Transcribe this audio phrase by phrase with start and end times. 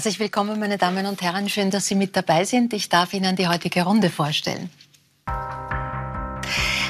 [0.00, 1.50] Herzlich willkommen, meine Damen und Herren.
[1.50, 2.72] Schön, dass Sie mit dabei sind.
[2.72, 4.70] Ich darf Ihnen die heutige Runde vorstellen.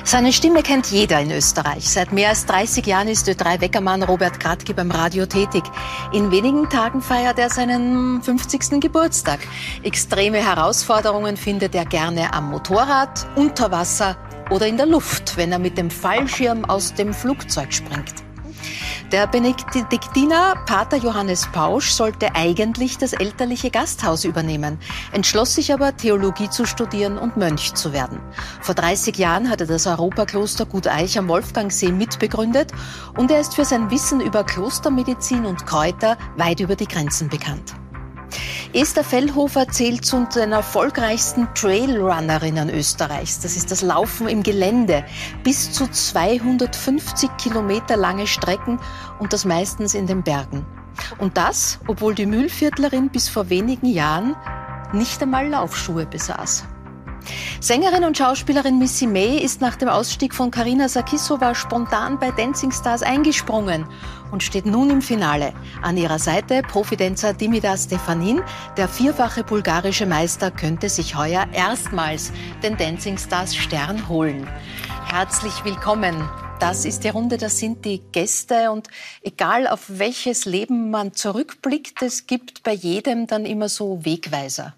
[0.05, 1.91] Seine Stimme kennt jeder in Österreich.
[1.91, 5.65] Seit mehr als 30 Jahren ist Ö3-Weckermann Robert Kratke beim Radio tätig.
[6.13, 8.81] In wenigen Tagen feiert er seinen 50.
[8.81, 9.41] Geburtstag.
[9.83, 14.17] Extreme Herausforderungen findet er gerne am Motorrad, unter Wasser
[14.51, 18.30] oder in der Luft, wenn er mit dem Fallschirm aus dem Flugzeug springt.
[19.13, 24.79] Der Benediktiner Pater Johannes Pausch sollte eigentlich das elterliche Gasthaus übernehmen,
[25.11, 28.21] entschloss sich aber, Theologie zu studieren und Mönch zu werden.
[28.61, 32.71] Vor 30 Jahren hat er das Europakloster Gut Eich am Wolfgangsee mitbegründet
[33.19, 37.75] und er ist für sein Wissen über Klostermedizin und Kräuter weit über die Grenzen bekannt.
[38.73, 43.41] Esther Fellhofer zählt zu den erfolgreichsten Trailrunnerinnen Österreichs.
[43.41, 45.05] Das ist das Laufen im Gelände.
[45.43, 48.79] Bis zu 250 Kilometer lange Strecken
[49.19, 50.65] und das meistens in den Bergen.
[51.19, 54.37] Und das, obwohl die Mühlviertlerin bis vor wenigen Jahren
[54.93, 56.65] nicht einmal Laufschuhe besaß.
[57.61, 62.73] Sängerin und Schauspielerin Missy May ist nach dem Ausstieg von Karina Sakissova spontan bei Dancing
[62.73, 63.87] Stars eingesprungen
[64.31, 65.53] und steht nun im Finale.
[65.83, 68.43] An ihrer Seite Profidänzer Dimida Stefanin.
[68.77, 74.49] Der vierfache bulgarische Meister könnte sich heuer erstmals den Dancing Stars Stern holen.
[75.07, 76.29] Herzlich willkommen.
[76.61, 78.89] Das ist die Runde, das sind die Gäste und
[79.23, 84.75] egal auf welches Leben man zurückblickt, es gibt bei jedem dann immer so Wegweiser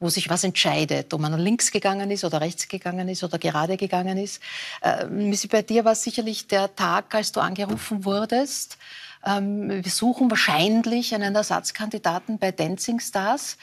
[0.00, 3.76] wo sich was entscheidet, ob man links gegangen ist oder rechts gegangen ist oder gerade
[3.76, 4.40] gegangen ist.
[4.80, 5.06] Äh,
[5.50, 8.78] bei dir war es sicherlich der Tag, als du angerufen wurdest.
[9.24, 13.56] Ähm, wir suchen wahrscheinlich einen Ersatzkandidaten bei Dancing Stars.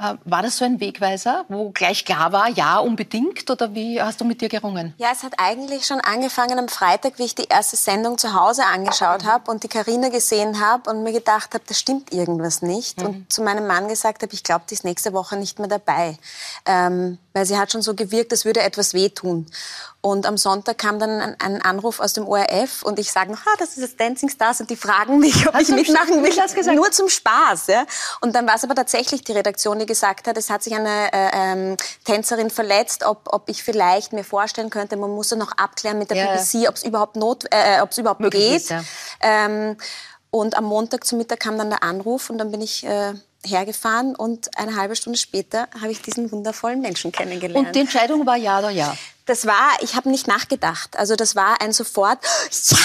[0.00, 3.50] Äh, war das so ein Wegweiser, wo gleich klar war, ja, unbedingt?
[3.50, 4.94] Oder wie hast du mit dir gerungen?
[4.96, 8.64] Ja, es hat eigentlich schon angefangen am Freitag, wie ich die erste Sendung zu Hause
[8.64, 13.00] angeschaut habe und die Karina gesehen habe und mir gedacht habe, das stimmt irgendwas nicht.
[13.00, 13.06] Mhm.
[13.06, 16.16] Und zu meinem Mann gesagt habe, ich glaube, die ist nächste Woche nicht mehr dabei.
[16.64, 19.46] Ähm, weil sie hat schon so gewirkt, als würde etwas wehtun.
[20.00, 23.40] Und am Sonntag kam dann ein, ein Anruf aus dem ORF und ich sage noch,
[23.46, 26.74] ah, das ist das Dancing Stars und die fragen mich, ob Hast ich mitmachen will.
[26.74, 27.66] Nur zum Spaß.
[27.66, 27.84] Ja?
[28.20, 31.12] Und dann war es aber tatsächlich die Redaktion, die gesagt hat, es hat sich eine
[31.12, 35.50] äh, ähm, Tänzerin verletzt, ob, ob ich vielleicht mir vorstellen könnte, man muss ja noch
[35.52, 36.36] abklären mit der ja.
[36.36, 38.56] BBC, ob es überhaupt, not, äh, ob's überhaupt geht.
[38.56, 38.84] Ist, ja.
[39.20, 39.76] ähm,
[40.30, 42.84] und am Montag zum Mittag kam dann der Anruf und dann bin ich...
[42.84, 47.68] Äh, hergefahren und eine halbe Stunde später habe ich diesen wundervollen Menschen kennengelernt.
[47.68, 48.96] Und die Entscheidung war ja oder ja?
[49.28, 50.98] das war, ich habe nicht nachgedacht.
[50.98, 52.18] Also das war ein sofort,
[52.70, 52.78] ja,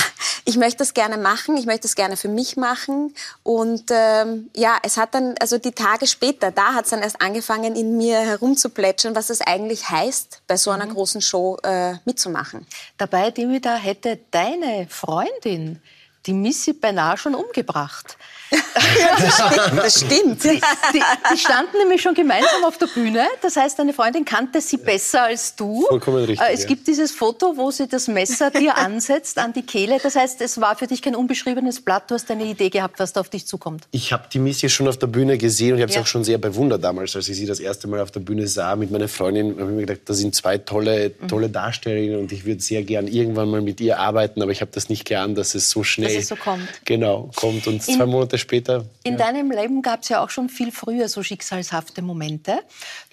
[0.45, 3.15] ich möchte das gerne machen, ich möchte das gerne für mich machen.
[3.43, 7.21] Und ähm, ja, es hat dann, also die Tage später, da hat es dann erst
[7.21, 10.93] angefangen, in mir herumzuplätschern, was es eigentlich heißt, bei so einer mhm.
[10.93, 12.67] großen Show äh, mitzumachen.
[12.97, 15.81] Dabei, Dimitra, hätte deine Freundin
[16.25, 18.17] die Missy beinahe schon umgebracht.
[18.51, 19.77] Ja, das stimmt.
[19.77, 20.43] Das stimmt.
[20.43, 20.61] Die,
[20.93, 21.01] die,
[21.33, 23.25] die, standen nämlich schon gemeinsam auf der Bühne.
[23.41, 25.85] Das heißt, deine Freundin kannte sie besser als du.
[25.87, 26.47] Vollkommen richtig.
[26.47, 29.99] Äh, es gibt dieses Foto, wo sie das Messer dir ansetzt an die Kehle.
[30.01, 32.09] Das heißt, es war für dich kein unbeschriebenes Blatt.
[32.09, 33.87] Du hast eine Idee gehabt, was da auf dich zukommt.
[33.91, 35.99] Ich habe die Missy schon auf der Bühne gesehen und ich habe ja.
[35.99, 38.47] sie auch schon sehr bewundert damals, als ich sie das erste Mal auf der Bühne
[38.47, 39.51] sah mit meiner Freundin.
[39.59, 43.07] habe ich mir gedacht, das sind zwei tolle, tolle Darstellerinnen und ich würde sehr gern
[43.07, 46.13] irgendwann mal mit ihr arbeiten, aber ich habe das nicht geahnt, dass es so schnell
[46.13, 46.67] dass es so kommt.
[46.85, 48.85] Genau, kommt und In zwei Monate später.
[49.03, 49.19] In ja.
[49.19, 52.59] deinem Leben gab es ja auch schon viel früher so schicksalshafte Momente.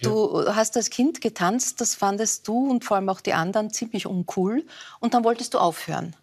[0.03, 0.57] Du ja.
[0.57, 4.65] hast als Kind getanzt, das fandest du und vor allem auch die anderen ziemlich uncool.
[5.01, 6.15] Und dann wolltest du aufhören.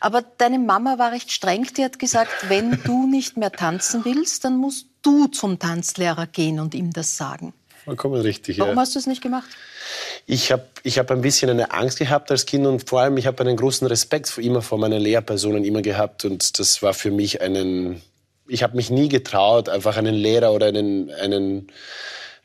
[0.00, 1.66] Aber deine Mama war recht streng.
[1.76, 6.60] Die hat gesagt, wenn du nicht mehr tanzen willst, dann musst du zum Tanzlehrer gehen
[6.60, 7.52] und ihm das sagen.
[7.84, 8.58] Vollkommen richtig.
[8.58, 8.80] Warum ja.
[8.80, 9.48] hast du es nicht gemacht?
[10.26, 13.28] Ich habe ich hab ein bisschen eine Angst gehabt als Kind und vor allem ich
[13.28, 17.40] habe einen großen Respekt immer vor meinen Lehrpersonen immer gehabt und das war für mich
[17.42, 18.02] einen
[18.48, 21.68] ich habe mich nie getraut, einfach einen Lehrer oder einen, einen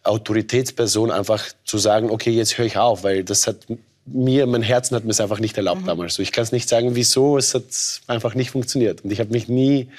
[0.04, 3.58] Autoritätsperson einfach zu sagen, okay, jetzt höre ich auf, weil das hat
[4.06, 5.88] mir, mein Herzen hat mir es einfach nicht erlaubt mhm.
[5.88, 6.16] damals.
[6.16, 7.64] So, ich kann es nicht sagen, wieso, es hat
[8.08, 9.03] einfach nicht funktioniert.
[9.03, 9.90] Und ich habe mich nie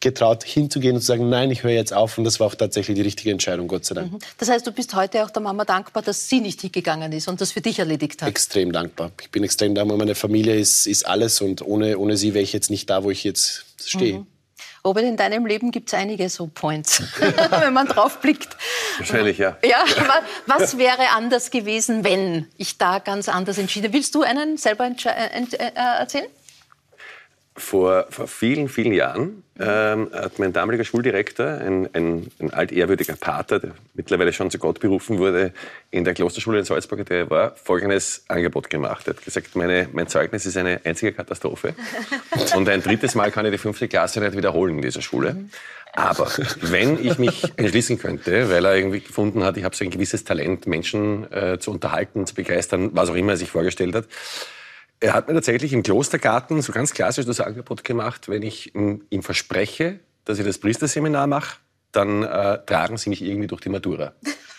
[0.00, 2.18] getraut, hinzugehen und zu sagen, nein, ich höre jetzt auf.
[2.18, 4.12] Und das war auch tatsächlich die richtige Entscheidung, Gott sei Dank.
[4.12, 4.18] Mhm.
[4.38, 7.40] Das heißt, du bist heute auch der Mama dankbar, dass sie nicht hingegangen ist und
[7.40, 8.28] das für dich erledigt hat?
[8.28, 9.10] Extrem dankbar.
[9.20, 9.98] Ich bin extrem dankbar.
[9.98, 13.10] Meine Familie ist, ist alles und ohne, ohne sie wäre ich jetzt nicht da, wo
[13.10, 14.20] ich jetzt stehe.
[14.20, 14.26] Mhm.
[14.84, 17.02] Robert, in deinem Leben gibt es einige so Points,
[17.60, 18.56] wenn man drauf blickt.
[18.98, 19.56] Wahrscheinlich, ja.
[19.64, 19.84] Ja,
[20.46, 23.92] was wäre anders gewesen, wenn ich da ganz anders entschiede?
[23.92, 26.26] Willst du einen selber äh, äh, erzählen?
[27.58, 33.58] Vor, vor vielen, vielen Jahren ähm, hat mein damaliger Schuldirektor, ein, ein, ein altehrwürdiger Pater,
[33.58, 35.52] der mittlerweile schon zu Gott berufen wurde,
[35.90, 39.06] in der Klosterschule in Salzburg, der war, folgendes Angebot gemacht.
[39.06, 41.74] Er hat gesagt, meine, mein Zeugnis ist eine einzige Katastrophe.
[42.56, 45.36] Und ein drittes Mal kann ich die fünfte Klasse nicht wiederholen in dieser Schule.
[45.92, 46.30] Aber
[46.60, 50.22] wenn ich mich entschließen könnte, weil er irgendwie gefunden hat, ich habe so ein gewisses
[50.22, 54.04] Talent, Menschen äh, zu unterhalten, zu begeistern, was auch immer er sich vorgestellt hat,
[55.00, 59.22] er hat mir tatsächlich im Klostergarten so ganz klassisch das Angebot gemacht, wenn ich ihm
[59.22, 61.56] verspreche, dass ich das Priesterseminar mache,
[61.92, 64.12] dann äh, tragen Sie mich irgendwie durch die Matura.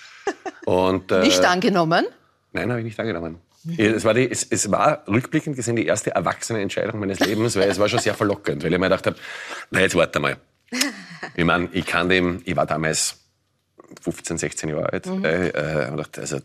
[0.65, 2.06] Und, äh, nicht angenommen?
[2.53, 3.39] Nein, habe ich nicht angenommen.
[3.77, 7.69] Es war, die, es, es war, rückblickend gesehen die erste erwachsene Entscheidung meines Lebens, weil
[7.69, 9.18] es war schon sehr verlockend, weil ich mir gedacht habe,
[9.69, 10.38] na jetzt warte mal.
[11.35, 13.18] Ich meine, ich kann dem, ich war damals
[14.01, 15.06] 15, 16 Jahre alt.
[15.06, 15.25] Mhm.
[15.25, 16.39] Äh, äh, also,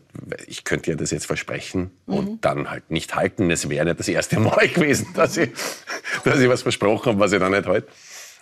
[0.47, 2.13] ich könnte ihr das jetzt versprechen mhm.
[2.13, 3.49] und dann halt nicht halten.
[3.51, 5.51] Es wäre nicht das erste Mal gewesen, dass ich,
[6.23, 7.87] dass ich was versprochen habe, was ich dann nicht halte.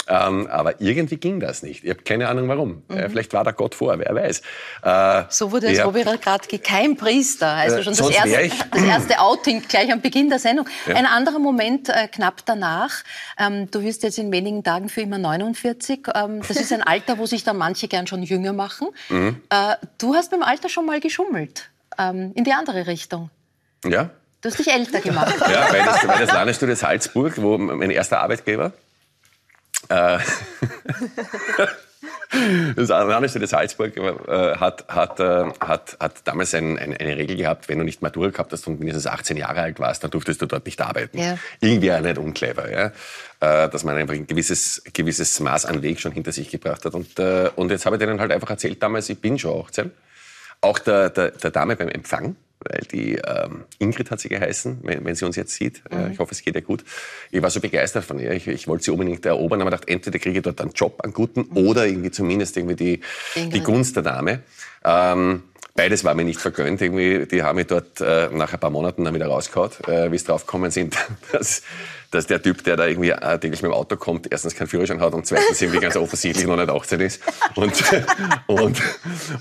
[0.07, 1.83] Ähm, aber irgendwie ging das nicht.
[1.83, 2.83] Ich habe keine Ahnung warum.
[2.89, 2.97] Mhm.
[2.97, 4.41] Äh, vielleicht war da Gott vor, wer weiß.
[4.83, 5.83] Äh, so wurde es.
[5.83, 7.47] Robert Gradke kein Priester.
[7.47, 10.67] Also schon das erste, das erste, Outing gleich am Beginn der Sendung.
[10.87, 10.95] Ja.
[10.95, 13.03] Ein anderer Moment äh, knapp danach.
[13.39, 16.07] Ähm, du wirst jetzt in wenigen Tagen für immer 49.
[16.13, 18.89] Ähm, das ist ein Alter, wo sich dann manche gern schon jünger machen.
[19.09, 19.41] Mhm.
[19.49, 21.69] Äh, du hast dem Alter schon mal geschummelt.
[21.97, 23.29] Ähm, in die andere Richtung.
[23.85, 24.09] Ja.
[24.41, 25.35] Du hast dich älter gemacht.
[25.39, 28.73] Ja, weil das, weil das Landesstudio Salzburg, wo mein erster Arbeitgeber,
[29.89, 30.19] äh,
[32.75, 37.69] das Landesstelle Salzburg äh, hat, hat, äh, hat, hat damals ein, ein, eine Regel gehabt,
[37.69, 40.45] wenn du nicht Matura gehabt hast und mindestens 18 Jahre alt warst, dann durftest du
[40.45, 41.17] dort nicht arbeiten.
[41.17, 41.37] Ja.
[41.61, 42.91] Irgendwie auch nicht unclever, ja?
[43.39, 46.93] Äh, dass man einfach ein gewisses, gewisses Maß an Weg schon hinter sich gebracht hat.
[46.93, 49.91] Und, und jetzt habe ich denen halt einfach erzählt damals, ich bin schon 18.
[50.61, 52.37] Auch der, der, der Dame beim Empfang,
[52.69, 55.81] weil die ähm, Ingrid hat sie geheißen, wenn, wenn sie uns jetzt sieht.
[55.89, 56.11] Äh, mhm.
[56.13, 56.83] ich hoffe, es geht ihr gut.
[57.31, 58.31] Ich war so begeistert von ihr.
[58.31, 61.13] Ich, ich wollte sie unbedingt erobern, aber dachte, entweder kriege ich dort einen Job, einen
[61.13, 61.57] guten, mhm.
[61.57, 63.01] oder irgendwie zumindest irgendwie die,
[63.35, 64.43] die Gunst der Dame.
[64.83, 65.43] Ähm,
[65.75, 66.81] Beides war mir nicht vergönnt.
[66.81, 70.15] Irgendwie, die haben mich dort äh, nach ein paar Monaten dann wieder rausgehauen, äh, wie
[70.15, 70.95] es drauf gekommen sind,
[71.31, 71.63] dass,
[72.13, 75.01] dass der Typ, der da irgendwie äh, täglich mit dem Auto kommt, erstens keinen Führerschein
[75.01, 77.21] hat und zweitens irgendwie ganz offensichtlich noch nicht 18 ist.
[77.55, 77.83] Und,
[78.47, 78.81] und,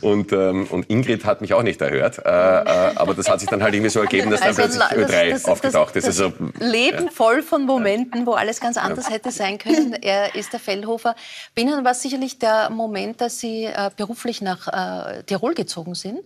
[0.01, 2.19] und, ähm, und Ingrid hat mich auch nicht erhört.
[2.19, 5.07] Äh, äh, aber das hat sich dann halt irgendwie so ergeben, dass dann also, plötzlich
[5.07, 6.07] Ö3 das, aufgetaucht ist.
[6.07, 7.11] Also, Leben ja.
[7.11, 9.15] voll von Momenten, wo alles ganz anders ja.
[9.15, 9.93] hätte sein können.
[9.95, 11.15] Er ist der Fellhofer.
[11.55, 16.21] Bei Ihnen war sicherlich der Moment, dass Sie äh, beruflich nach äh, Tirol gezogen sind.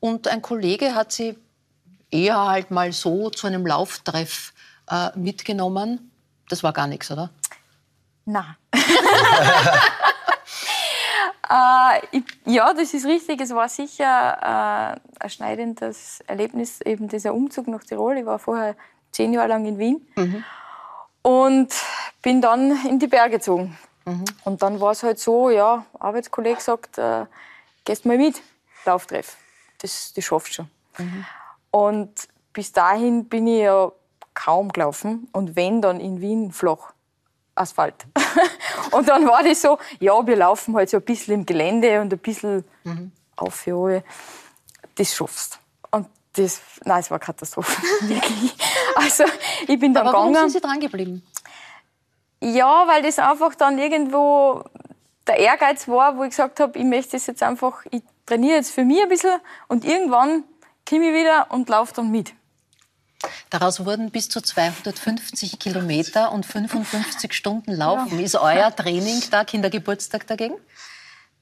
[0.00, 1.36] Und ein Kollege hat Sie
[2.10, 4.52] eher halt mal so zu einem Lauftreff
[4.90, 6.10] äh, mitgenommen.
[6.48, 7.30] Das war gar nichts, oder?
[8.24, 8.56] Na.
[11.48, 13.40] äh, ja, das ist richtig.
[13.40, 18.18] Es war sicher äh, ein schneidendes Erlebnis, eben dieser Umzug nach Tirol.
[18.18, 18.76] Ich war vorher
[19.12, 20.44] zehn Jahre lang in Wien mhm.
[21.22, 21.74] und
[22.22, 23.78] bin dann in die Berge gezogen.
[24.04, 24.24] Mhm.
[24.44, 27.26] Und dann war es halt so, ja, Arbeitskollege sagt, äh,
[27.84, 28.40] gehst mal mit,
[28.84, 29.36] Lauftreff.
[29.78, 30.70] Das, das schaffst du schon.
[30.98, 31.24] Mhm.
[31.70, 33.92] Und bis dahin bin ich ja
[34.44, 36.92] kaum gelaufen und wenn, dann in Wien flach.
[37.54, 38.06] Asphalt.
[38.92, 42.12] und dann war das so, ja, wir laufen halt so ein bisschen im Gelände und
[42.12, 43.12] ein bisschen mhm.
[43.36, 44.04] auf für alle.
[44.94, 45.58] Das schaffst.
[45.90, 48.54] Und das, nein, es war Katastrophe, wirklich.
[48.94, 49.24] Also,
[49.66, 50.50] ich bin dann Aber warum gegangen.
[50.50, 51.22] sind Sie dran geblieben?
[52.40, 54.64] Ja, weil das einfach dann irgendwo
[55.26, 58.70] der Ehrgeiz war, wo ich gesagt habe, ich möchte das jetzt einfach, ich trainiere jetzt
[58.70, 59.38] für mich ein bisschen
[59.68, 60.44] und irgendwann
[60.88, 62.32] komme ich wieder und laufe dann mit.
[63.50, 68.20] Daraus wurden bis zu 250 Kilometer und 55 Stunden Laufen.
[68.20, 70.54] Ist euer Training da, Kindergeburtstag dagegen?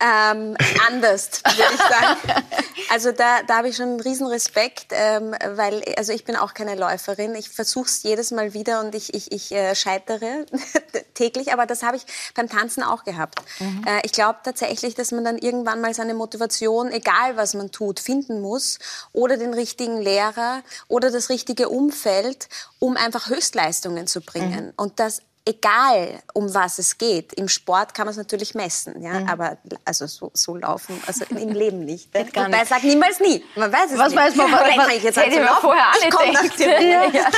[0.01, 2.45] Ähm, anders, würde ich sagen.
[2.91, 6.55] Also da, da habe ich schon einen riesen Respekt, ähm, weil also ich bin auch
[6.55, 7.35] keine Läuferin.
[7.35, 10.47] Ich versuche es jedes Mal wieder und ich, ich, ich äh, scheitere
[11.15, 13.43] täglich, aber das habe ich beim Tanzen auch gehabt.
[13.59, 13.85] Mhm.
[13.87, 18.01] Äh, ich glaube tatsächlich, dass man dann irgendwann mal seine Motivation, egal was man tut,
[18.01, 18.79] finden muss
[19.13, 24.67] oder den richtigen Lehrer oder das richtige Umfeld, um einfach Höchstleistungen zu bringen.
[24.67, 24.73] Mhm.
[24.77, 27.33] Und das egal um was es geht.
[27.35, 29.29] Im Sport kann man es natürlich messen, ja, mhm.
[29.29, 32.13] aber also so, so, laufen, also im Leben nicht.
[32.33, 32.67] Gar nicht.
[32.67, 33.43] sagt niemals nie.
[33.57, 34.19] Man weiß es was nicht.
[34.19, 37.31] Weiß man, was, was, ich jetzt hätte ich mir vorher alle nicht ja.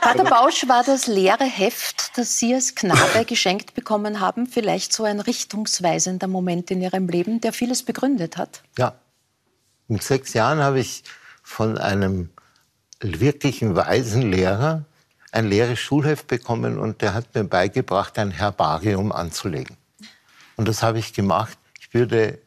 [0.00, 5.04] Pater Bausch, war das leere Heft, das Sie als Knabe geschenkt bekommen haben, vielleicht so
[5.04, 8.62] ein richtungsweisender Moment in Ihrem Leben, der vieles begründet hat?
[8.76, 8.94] Ja.
[9.86, 11.02] Mit sechs Jahren habe ich
[11.42, 12.30] von einem
[13.00, 14.84] wirklichen weisen Lehrer
[15.32, 19.76] ein leeres Schulheft bekommen und der hat mir beigebracht, ein Herbarium anzulegen.
[20.56, 21.58] Und das habe ich gemacht.
[21.80, 22.38] Ich würde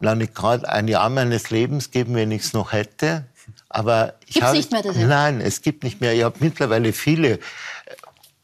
[0.00, 3.26] noch nicht gerade ein Jahr meines Lebens geben, wenn ich es noch hätte.
[3.68, 6.14] Aber ich Gibt's habe nicht mehr das Nein, es gibt nicht mehr.
[6.14, 7.38] Ich habe mittlerweile viele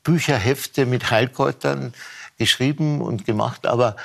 [0.02, 1.94] Bücher, Hefte mit Heilkräutern
[2.38, 3.96] geschrieben und gemacht, aber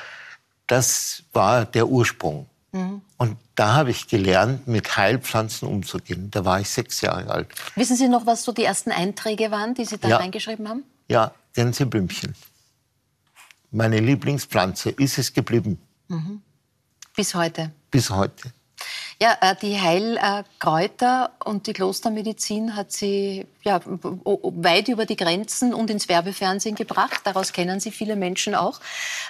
[0.68, 2.48] das war der Ursprung.
[2.72, 3.02] Mhm.
[3.20, 6.32] Und da habe ich gelernt, mit Heilpflanzen umzugehen.
[6.32, 7.50] Da war ich sechs Jahre alt.
[7.76, 10.18] Wissen Sie noch, was so die ersten Einträge waren, die Sie da ja.
[10.18, 10.84] reingeschrieben haben?
[11.10, 12.34] Ja, Gänseblümchen.
[13.72, 15.78] Meine Lieblingspflanze ist es geblieben.
[16.08, 16.42] Mhm.
[17.14, 17.72] Bis heute.
[17.92, 18.54] Bis heute.
[19.22, 25.90] Ja, äh, die Heilkräuter und die Klostermedizin hat sie ja, weit über die Grenzen und
[25.90, 27.20] ins Werbefernsehen gebracht.
[27.26, 28.80] Daraus kennen sie viele Menschen auch.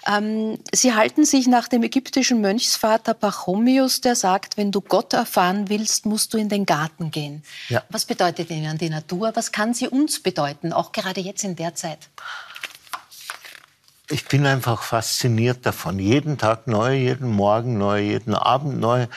[0.05, 5.69] Ähm, sie halten sich nach dem ägyptischen Mönchsvater Pachomius, der sagt, wenn du Gott erfahren
[5.69, 7.41] willst, musst du in den Garten gehen.
[7.69, 7.81] Ja.
[7.89, 9.31] Was bedeutet Ihnen die Natur?
[9.33, 12.09] Was kann sie uns bedeuten, auch gerade jetzt in der Zeit?
[14.11, 15.99] ich bin einfach fasziniert davon.
[15.99, 19.07] Jeden Tag neu, jeden Morgen neu, jeden Abend neu.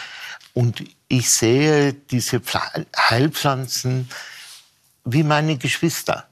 [0.54, 2.40] Und ich sehe diese
[2.96, 4.08] Heilpflanzen
[5.04, 6.28] wie meine Geschwister.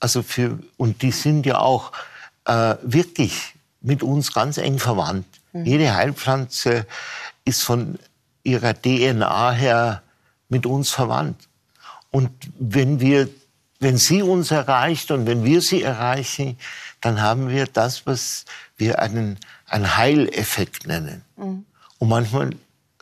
[0.00, 1.92] Also für, und die sind ja auch
[2.44, 5.26] äh, wirklich mit uns ganz eng verwandt.
[5.52, 5.64] Mhm.
[5.64, 6.86] Jede Heilpflanze
[7.44, 7.98] ist von
[8.42, 10.02] ihrer DNA her
[10.48, 11.48] mit uns verwandt.
[12.10, 13.28] Und wenn wir,
[13.80, 16.58] wenn sie uns erreicht und wenn wir sie erreichen,
[17.00, 18.44] dann haben wir das, was
[18.76, 21.22] wir einen, einen Heileffekt nennen.
[21.36, 21.64] Mhm.
[21.98, 22.50] Und manchmal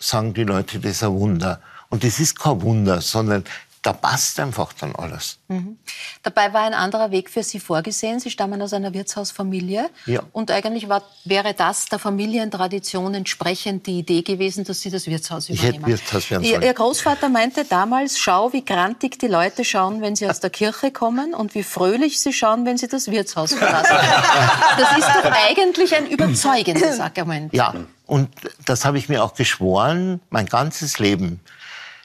[0.04, 1.60] sagen die Leute, das ist ein Wunder.
[1.88, 3.44] Und das ist kein Wunder, sondern
[3.84, 5.38] da passt einfach dann alles.
[5.48, 5.76] Mhm.
[6.22, 8.18] Dabei war ein anderer Weg für Sie vorgesehen.
[8.18, 9.90] Sie stammen aus einer Wirtshausfamilie.
[10.06, 10.22] Ja.
[10.32, 15.50] Und eigentlich war, wäre das der Familientradition entsprechend die Idee gewesen, dass Sie das Wirtshaus
[15.50, 15.74] übernehmen.
[15.74, 16.62] Ich hätte Wirtshaus werden sollen.
[16.62, 20.48] Ihr, Ihr Großvater meinte damals, schau, wie grantig die Leute schauen, wenn sie aus der
[20.48, 23.96] Kirche kommen und wie fröhlich sie schauen, wenn sie das Wirtshaus verlassen.
[24.78, 27.52] das ist doch eigentlich ein überzeugendes Argument.
[27.52, 27.74] Ja,
[28.06, 28.30] und
[28.64, 31.40] das habe ich mir auch geschworen, mein ganzes Leben,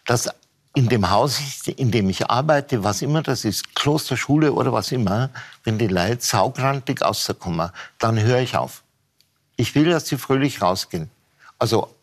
[0.06, 0.30] dass
[0.76, 5.30] in dem Haus, in dem ich arbeite, was immer das ist, Klosterschule oder was immer,
[5.64, 8.84] wenn die Leute saugrantig rauskommen, dann höre ich auf.
[9.56, 11.10] Ich will, dass sie fröhlich rausgehen.
[11.58, 11.94] Also,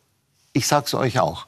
[0.52, 1.46] ich sag's euch auch.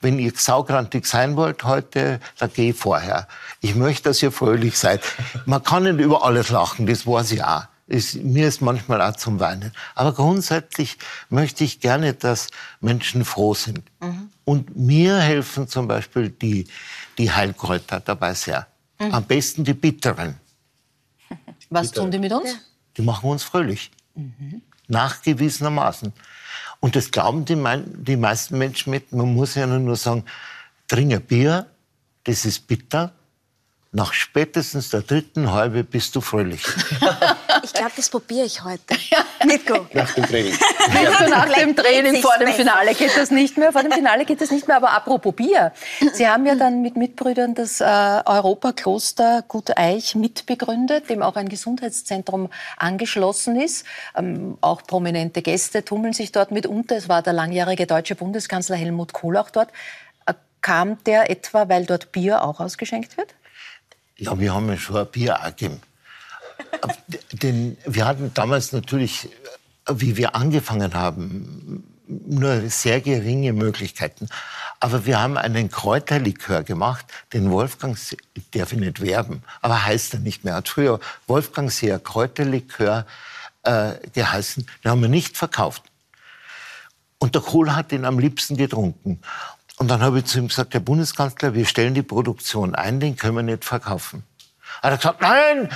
[0.00, 3.28] Wenn ihr saugrantig sein wollt heute, dann geh vorher.
[3.60, 5.02] Ich möchte, dass ihr fröhlich seid.
[5.46, 7.64] Man kann nicht über alles lachen, das weiß ich auch.
[7.86, 9.72] Ist, mir ist manchmal auch zum Weinen.
[9.94, 12.48] Aber grundsätzlich möchte ich gerne, dass
[12.80, 13.82] Menschen froh sind.
[14.00, 14.31] Mhm.
[14.44, 16.66] Und mir helfen zum Beispiel die,
[17.18, 18.66] die Heilkräuter dabei sehr.
[18.98, 19.14] Mhm.
[19.14, 20.36] Am besten die bitteren.
[21.70, 22.02] Was Bitter.
[22.02, 22.56] tun die mit uns?
[22.96, 23.90] Die machen uns fröhlich.
[24.14, 24.62] Mhm.
[24.88, 26.12] Nachgewiesenermaßen.
[26.80, 27.56] Und das glauben die,
[27.86, 29.12] die meisten Menschen mit.
[29.12, 30.24] Man muss ja nur sagen,
[30.88, 31.66] trinke Bier,
[32.24, 33.12] das ist bitter,
[33.92, 36.64] nach spätestens der dritten Halbe bist du fröhlich.
[37.62, 38.82] Ich glaube, das probiere ich heute.
[39.44, 39.86] Nico.
[39.92, 40.52] Nach dem Training.
[40.92, 43.72] Nico, nach dem Training, vor dem Finale geht das nicht mehr.
[43.72, 44.76] Vor dem Finale geht das nicht mehr.
[44.76, 45.72] Aber apropos Bier.
[46.12, 51.48] Sie haben ja dann mit Mitbrüdern das äh, Europakloster Gut Eich mitbegründet, dem auch ein
[51.48, 53.84] Gesundheitszentrum angeschlossen ist.
[54.16, 56.96] Ähm, auch prominente Gäste tummeln sich dort mitunter.
[56.96, 59.70] Es war der langjährige deutsche Bundeskanzler Helmut Kohl auch dort.
[60.26, 63.34] Äh, kam der etwa, weil dort Bier auch ausgeschenkt wird?
[64.16, 65.80] Ja, wir haben ja schon ein Bier auch gegeben.
[67.32, 69.28] Denn wir hatten damals natürlich,
[69.90, 74.28] wie wir angefangen haben, nur sehr geringe Möglichkeiten.
[74.80, 77.96] Aber wir haben einen Kräuterlikör gemacht, den Wolfgang,
[78.52, 80.54] darf ich nicht werben, aber heißt er nicht mehr.
[80.54, 83.06] Hat früher Wolfgang Seher Kräuterlikör
[83.62, 84.66] äh, geheißen.
[84.84, 85.84] Den haben wir nicht verkauft.
[87.18, 89.20] Und der Kohl hat den am liebsten getrunken.
[89.78, 93.16] Und dann habe ich zu ihm gesagt, Herr Bundeskanzler, wir stellen die Produktion ein, den
[93.16, 94.24] können wir nicht verkaufen.
[94.82, 95.70] Hat er gesagt, nein,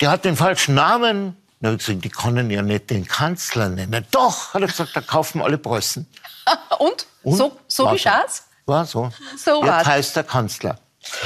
[0.00, 1.36] der hat den falschen Namen.
[1.60, 4.06] Dann habe ich gesagt, die können ja nicht den Kanzler nennen.
[4.10, 6.06] Doch, hat er gesagt, da kaufen alle Preußen.
[6.78, 7.06] Und?
[7.22, 7.36] Und?
[7.36, 8.44] So, so geschah's?
[8.66, 9.10] War so.
[9.36, 10.78] So Jetzt heißt der Kanzler.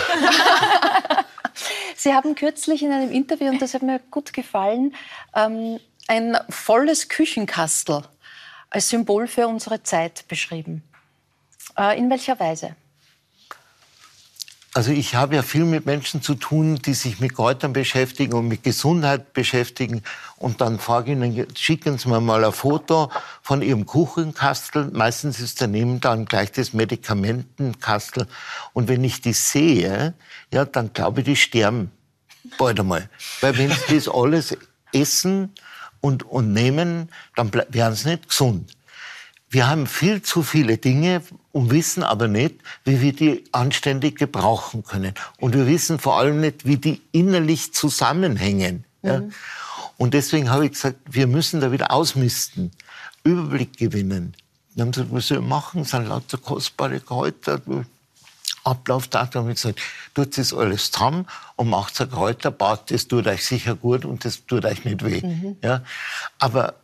[1.97, 4.95] Sie haben kürzlich in einem Interview, und das hat mir gut gefallen,
[5.35, 8.03] ähm, ein volles Küchenkastel
[8.71, 10.83] als Symbol für unsere Zeit beschrieben.
[11.77, 12.77] Äh, in welcher Weise?
[14.77, 18.47] Also ich habe ja viel mit Menschen zu tun, die sich mit Kräutern beschäftigen und
[18.47, 20.03] mit Gesundheit beschäftigen.
[20.37, 24.91] Und dann frage ich ihnen, schicken Sie mir mal ein Foto von Ihrem Kuchenkastel.
[24.93, 28.27] Meistens ist daneben dann gleich das Medikamentenkastel.
[28.75, 30.13] Und wenn ich die sehe,
[30.53, 31.91] ja, dann glaube ich, die sterben
[32.59, 33.09] bald einmal.
[33.41, 34.59] Weil wenn sie das alles
[34.93, 35.55] essen
[36.03, 38.76] und, und nehmen, dann werden sie nicht gesund.
[39.49, 41.23] Wir haben viel zu viele Dinge
[41.53, 45.15] und wissen aber nicht, wie wir die anständig gebrauchen können.
[45.39, 48.85] Und wir wissen vor allem nicht, wie die innerlich zusammenhängen.
[49.03, 49.09] Mhm.
[49.09, 49.23] Ja.
[49.99, 52.73] Und deswegen habe ich gesagt, wir müssen da wieder ausmisten,
[53.25, 54.35] Überblick gewinnen.
[54.75, 57.63] Wir haben gesagt, was wir machen, sind lauter kostbare Kräuter.
[58.65, 59.81] Ablaufdatum habe ich gesagt,
[60.15, 64.45] tut das alles zusammen und macht ein Kräuterbad, das tut euch sicher gut und das
[64.45, 65.25] tut euch nicht weh.
[65.25, 65.57] Mhm.
[65.63, 65.83] Ja?
[66.39, 66.75] Aber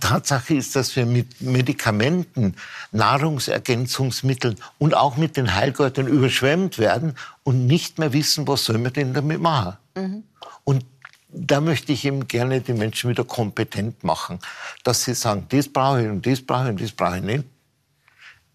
[0.00, 2.54] Tatsache ist, dass wir mit Medikamenten,
[2.92, 8.92] Nahrungsergänzungsmitteln und auch mit den Heilkräutern überschwemmt werden und nicht mehr wissen, was soll man
[8.92, 9.76] denn damit machen.
[9.96, 10.22] Mhm.
[10.64, 10.84] Und
[11.28, 14.38] da möchte ich eben gerne die Menschen wieder kompetent machen,
[14.84, 17.44] dass sie sagen, das brauche ich und das brauche ich und das brauche ich nicht.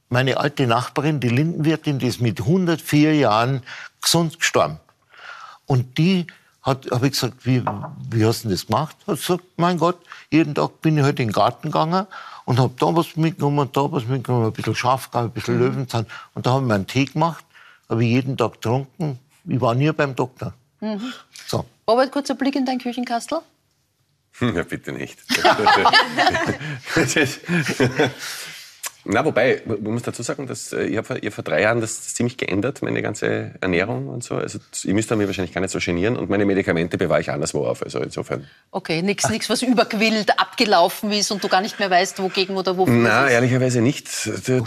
[0.10, 3.62] Meine alte Nachbarin, die Lindenwirtin, die ist mit 104 Jahren
[4.01, 4.79] gesund gestorben.
[5.65, 6.27] Und die
[6.67, 7.63] habe ich gesagt, wie,
[8.12, 8.95] wie hast du das gemacht?
[9.07, 9.97] Hat gesagt, mein Gott,
[10.29, 12.05] jeden Tag bin ich halt in den Garten gegangen
[12.45, 15.62] und habe da was mitgenommen und da was mitgenommen, ein bisschen Schafgarbe, ein bisschen mhm.
[15.62, 16.05] Löwenzahn.
[16.33, 17.45] Und da habe ich meinen Tee gemacht,
[17.89, 19.17] habe ich jeden Tag getrunken.
[19.45, 20.53] Ich war nie beim Doktor.
[20.81, 21.13] Mhm.
[21.47, 21.65] So.
[21.88, 23.39] Robert, kurzer Blick in dein Küchenkastel.
[24.39, 25.17] Ja, bitte nicht.
[29.09, 32.35] Na, wobei, man muss dazu sagen, dass äh, ich habe vor drei Jahren das ziemlich
[32.35, 34.35] geändert, meine ganze Ernährung und so.
[34.35, 37.65] Also ich müsste mich wahrscheinlich gar nicht so genieren und meine Medikamente bewahre ich anderswo
[37.65, 37.81] auf.
[37.83, 38.47] Also insofern.
[38.71, 42.77] Okay, nichts, nichts, was überquillt, abgelaufen ist und du gar nicht mehr weißt, wogegen oder
[42.77, 42.93] wofür.
[42.93, 44.09] Na, ehrlicherweise nicht.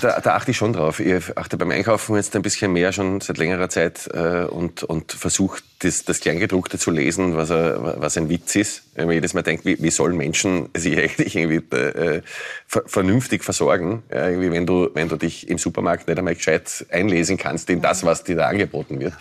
[0.00, 1.00] Da, da, achte ich schon drauf.
[1.00, 5.12] Ich achte beim Einkaufen jetzt ein bisschen mehr schon seit längerer Zeit äh, und, und
[5.12, 8.82] versuche das, das Kleingedruckte zu lesen, was, was ein Witz ist.
[8.94, 12.22] Wenn man jedes Mal denkt, wie, wie sollen Menschen sich eigentlich irgendwie äh,
[12.66, 14.02] vernünftig versorgen?
[14.10, 17.80] Ja, irgendwie, wenn du, wenn du dich im Supermarkt nicht einmal gescheit einlesen kannst in
[17.80, 19.14] das, was dir da angeboten wird.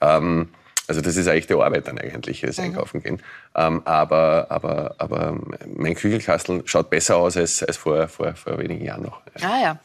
[0.00, 0.48] Ähm,
[0.88, 2.64] also das ist eigentlich die Arbeit dann eigentlich, das mhm.
[2.64, 3.20] Einkaufen gehen.
[3.54, 5.38] Ähm, aber, aber, aber
[5.76, 9.20] mein Kügelkastel schaut besser aus als, als vor, vor, vor wenigen Jahren noch.
[9.42, 9.78] Ah ja.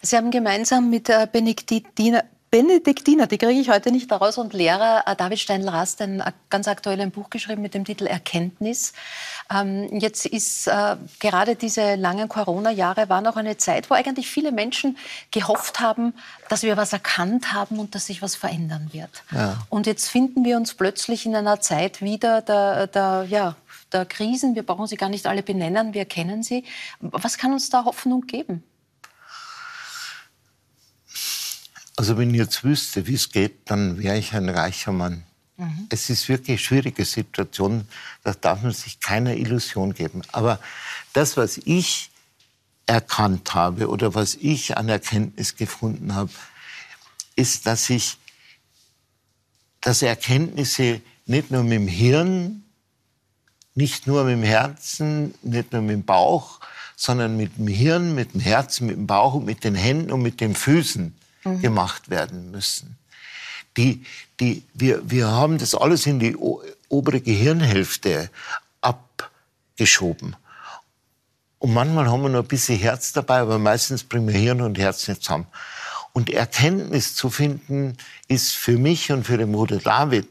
[0.00, 2.22] Sie haben gemeinsam mit äh, Benediktiner,
[2.54, 6.68] Benediktiner, die kriege ich heute nicht daraus, und Lehrer äh, David Steindl-Rast ein äh, ganz
[6.68, 8.92] aktuelles Buch geschrieben mit dem Titel Erkenntnis.
[9.52, 14.52] Ähm, jetzt ist äh, gerade diese langen Corona-Jahre war noch eine Zeit, wo eigentlich viele
[14.52, 14.96] Menschen
[15.32, 16.14] gehofft haben,
[16.48, 19.24] dass wir was erkannt haben und dass sich was verändern wird.
[19.32, 19.58] Ja.
[19.68, 23.56] Und jetzt finden wir uns plötzlich in einer Zeit wieder der, der, ja,
[23.92, 24.54] der Krisen.
[24.54, 26.62] Wir brauchen sie gar nicht alle benennen, wir kennen sie.
[27.00, 28.62] Was kann uns da Hoffnung geben?
[31.96, 35.24] Also wenn ich jetzt wüsste, wie es geht, dann wäre ich ein reicher Mann.
[35.56, 35.86] Mhm.
[35.90, 37.86] Es ist wirklich eine schwierige Situation,
[38.24, 40.22] da darf man sich keiner Illusion geben.
[40.32, 40.58] Aber
[41.12, 42.10] das, was ich
[42.86, 46.30] erkannt habe oder was ich an Erkenntnis gefunden habe,
[47.36, 48.18] ist, dass ich,
[49.80, 52.64] dass Erkenntnisse nicht nur mit dem Hirn,
[53.74, 56.60] nicht nur mit dem Herzen, nicht nur mit dem Bauch,
[56.96, 60.22] sondern mit dem Hirn, mit dem Herzen, mit dem Bauch und mit den Händen und
[60.22, 61.14] mit den Füßen
[61.44, 61.60] mhm.
[61.60, 62.96] gemacht werden müssen.
[63.76, 64.04] Die,
[64.40, 66.36] die, wir, wir haben das alles in die
[66.88, 68.30] obere Gehirnhälfte
[68.80, 70.36] abgeschoben.
[71.58, 74.78] Und manchmal haben wir noch ein bisschen Herz dabei, aber meistens bringen wir Hirn und
[74.78, 75.46] Herz nicht zusammen.
[76.12, 77.96] Und Erkenntnis zu finden,
[78.28, 80.28] ist für mich und für den Bruder David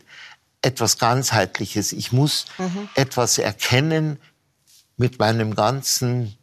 [0.61, 1.91] etwas ganzheitliches.
[1.91, 2.87] Ich muss mhm.
[2.95, 4.17] etwas erkennen
[4.95, 6.37] mit meinem ganzen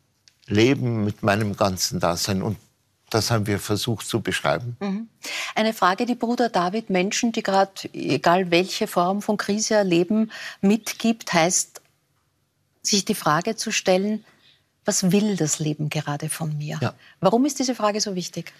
[0.46, 2.42] Leben, mit meinem ganzen Dasein.
[2.42, 2.58] Und
[3.10, 4.76] das haben wir versucht zu beschreiben.
[4.80, 5.08] Mhm.
[5.54, 11.32] Eine Frage, die Bruder David Menschen, die gerade, egal welche Form von Krise erleben, mitgibt,
[11.32, 11.80] heißt,
[12.82, 14.24] sich die Frage zu stellen,
[14.84, 16.78] was will das Leben gerade von mir?
[16.80, 16.94] Ja.
[17.20, 18.52] Warum ist diese Frage so wichtig?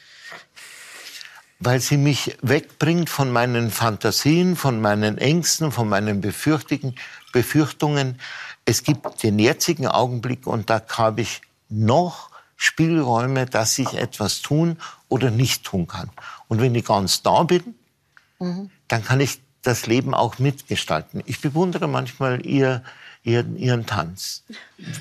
[1.58, 8.20] Weil sie mich wegbringt von meinen Fantasien, von meinen Ängsten, von meinen Befürchtungen.
[8.64, 12.29] Es gibt den jetzigen Augenblick und da habe ich noch
[12.62, 14.76] Spielräume, dass ich etwas tun
[15.08, 16.10] oder nicht tun kann.
[16.46, 17.74] Und wenn ich ganz da bin,
[18.38, 18.70] mhm.
[18.86, 21.22] dann kann ich das Leben auch mitgestalten.
[21.24, 22.82] Ich bewundere manchmal ihr,
[23.24, 24.44] ihren, ihren Tanz,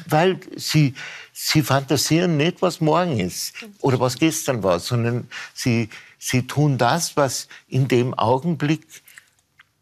[0.07, 0.93] weil sie,
[1.33, 7.17] sie fantasieren nicht, was morgen ist oder was gestern war, sondern sie, sie tun das,
[7.17, 8.87] was in dem Augenblick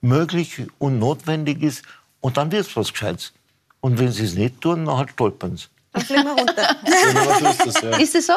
[0.01, 1.83] möglich und notwendig ist
[2.21, 3.33] und dann wird es was Gescheites.
[3.81, 5.67] Und wenn sie es nicht tun, dann halt stolpern sie.
[5.93, 6.75] Dann fliegen wir runter.
[7.99, 8.33] ist es so?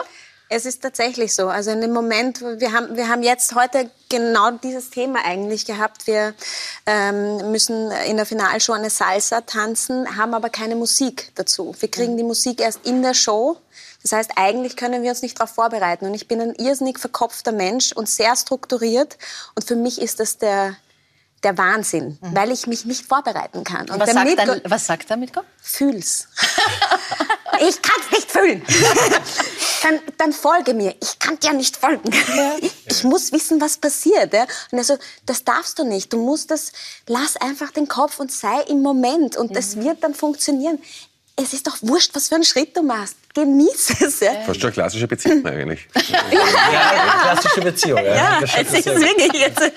[0.52, 1.46] Es ist tatsächlich so.
[1.46, 6.08] Also in dem Moment, wir haben, wir haben jetzt heute genau dieses Thema eigentlich gehabt.
[6.08, 6.34] Wir
[6.86, 11.72] ähm, müssen in der Finalshow eine Salsa tanzen, haben aber keine Musik dazu.
[11.78, 13.58] Wir kriegen die Musik erst in der Show.
[14.02, 16.06] Das heißt, eigentlich können wir uns nicht darauf vorbereiten.
[16.06, 19.18] Und ich bin ein irrsinnig verkopfter Mensch und sehr strukturiert.
[19.54, 20.74] Und für mich ist das der,
[21.44, 22.34] der Wahnsinn, mhm.
[22.34, 23.88] weil ich mich nicht vorbereiten kann.
[23.88, 25.42] Und was, sagt dann, was sagt der Mitko?
[25.62, 26.26] Fühl's.
[27.60, 28.62] ich kann's nicht fühlen.
[29.82, 30.94] dann, dann, folge mir.
[31.00, 32.10] Ich kann dir nicht folgen.
[32.86, 34.32] Ich muss wissen, was passiert.
[34.32, 34.46] Ja?
[34.70, 34.96] Und also,
[35.26, 36.12] das darfst du nicht.
[36.12, 36.72] Du musst das,
[37.06, 39.36] lass einfach den Kopf und sei im Moment.
[39.36, 39.84] Und das mhm.
[39.84, 40.80] wird dann funktionieren.
[41.36, 44.20] Es ist doch wurscht, was für einen Schritt du machst genieße es.
[44.20, 44.32] Ja.
[44.44, 45.86] Fast schon eine klassische Beziehung eigentlich.
[45.94, 47.98] ja, ja, klassische Beziehung.
[48.04, 49.32] Ja, ja es ist wirklich.
[49.40, 49.72] Jetzt,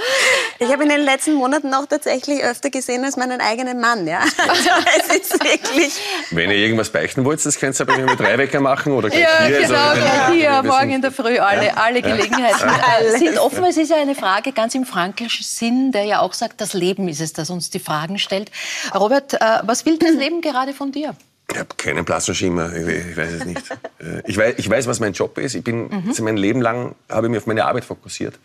[0.59, 4.07] ich habe in den letzten Monaten noch tatsächlich öfter gesehen als meinen eigenen Mann.
[4.07, 4.21] Ja.
[4.43, 5.93] Also es ist wirklich.
[6.31, 9.09] Wenn ihr irgendwas beichten wollt, das könnt ihr bei mir mit drei Wecker machen oder
[9.09, 9.61] gleich ja, hier.
[9.61, 11.73] Genau, also, ja, hier, morgen in der Früh, alle, ja.
[11.75, 13.17] alle Gelegenheiten ja.
[13.17, 13.63] sind offen.
[13.65, 17.07] Es ist ja eine Frage ganz im frankischen Sinn, der ja auch sagt, das Leben
[17.07, 18.51] ist es, das uns die Fragen stellt.
[18.93, 21.15] Robert, äh, was will das Leben gerade von dir?
[21.51, 23.63] Ich habe keinen blassen Schimmer, ich, ich, weiß es nicht.
[23.99, 25.55] Äh, ich weiß, ich weiß, was mein Job ist.
[25.55, 26.13] Ich bin mhm.
[26.21, 28.37] mein Leben lang habe ich mich auf meine Arbeit fokussiert.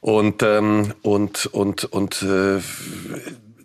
[0.00, 2.60] Und, ähm, und, und, und äh,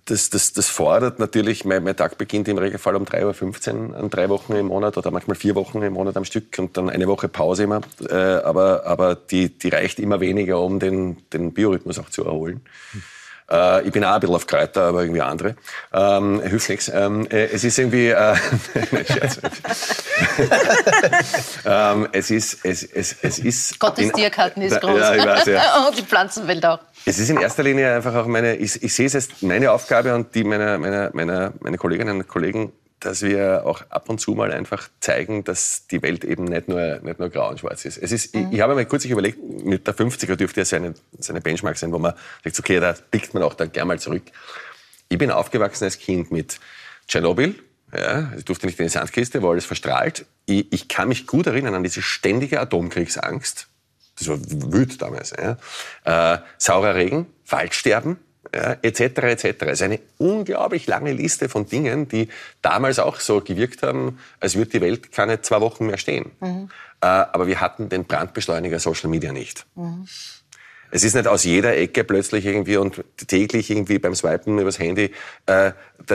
[0.05, 4.09] das, das, das fordert natürlich, mein, mein Tag beginnt im Regelfall um 3.15 Uhr an
[4.09, 7.07] drei Wochen im Monat oder manchmal vier Wochen im Monat am Stück und dann eine
[7.07, 7.81] Woche Pause immer.
[8.09, 12.61] Äh, aber aber die, die reicht immer weniger, um den, den Biorhythmus auch zu erholen.
[12.93, 13.03] Mhm.
[13.49, 15.55] Äh, ich bin auch ein bisschen auf Kräuter, aber irgendwie andere.
[15.93, 16.91] Ähm, hilft nichts.
[16.93, 18.09] Ähm, äh, es ist irgendwie...
[18.09, 18.35] Äh,
[21.65, 22.65] ähm, es ist...
[22.65, 24.99] Es, es, es ist Gottes Tiergarten ist groß.
[24.99, 25.87] Ja, ich weiß, ja.
[25.87, 26.79] Und die Pflanzenwelt auch.
[27.05, 28.55] Es ist in erster Linie einfach auch meine...
[28.57, 32.27] Ich, ich sehe es als meine Aufgabe und die meiner, meiner, meiner, meine Kolleginnen und
[32.27, 36.67] Kollegen dass wir auch ab und zu mal einfach zeigen, dass die Welt eben nicht
[36.67, 37.97] nur, nicht nur grau und schwarz ist.
[37.97, 38.47] Es ist mhm.
[38.47, 41.91] ich, ich habe mir kurz überlegt, mit der 50er dürfte ja seine, seine Benchmark sein,
[41.91, 44.23] wo man sagt, okay, da blickt man auch dann gern mal zurück.
[45.09, 46.59] Ich bin aufgewachsen als Kind mit
[47.07, 47.55] Tschernobyl,
[47.95, 50.25] ja, ich durfte nicht in die Sandkiste, war alles verstrahlt.
[50.45, 53.67] Ich, ich kann mich gut erinnern an diese ständige Atomkriegsangst.
[54.17, 55.33] Das war wütend damals.
[55.37, 56.33] Ja.
[56.33, 58.17] Äh, saurer Regen, Waldsterben,
[58.53, 59.01] ja, etc.
[59.01, 59.45] etc.
[59.45, 62.29] Es ist eine unglaublich lange Liste von Dingen, die
[62.61, 66.31] damals auch so gewirkt haben, als würde die Welt keine zwei Wochen mehr stehen.
[66.39, 66.69] Mhm.
[67.01, 69.65] Äh, aber wir hatten den Brandbeschleuniger Social Media nicht.
[69.75, 70.07] Mhm.
[70.89, 75.11] Es ist nicht aus jeder Ecke plötzlich irgendwie und täglich irgendwie beim Swipen übers Handy
[75.45, 75.73] äh,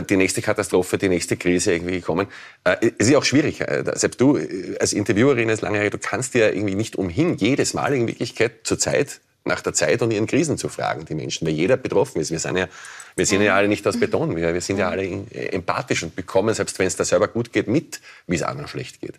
[0.08, 2.26] die nächste Katastrophe, die nächste Krise irgendwie gekommen.
[2.64, 3.60] Äh, es ist auch schwierig.
[3.60, 7.74] Äh, selbst du äh, als Interviewerin, als Langjährige, du kannst dir irgendwie nicht umhin, jedes
[7.74, 11.46] Mal in Wirklichkeit zur Zeit nach der Zeit und ihren Krisen zu fragen, die Menschen,
[11.46, 12.30] weil jeder betroffen ist.
[12.30, 12.68] Wir sind ja,
[13.16, 15.04] wir sind ja alle nicht aus Beton, wir, wir sind ja alle
[15.52, 19.00] empathisch und bekommen, selbst wenn es da selber gut geht, mit, wie es anderen schlecht
[19.00, 19.14] geht.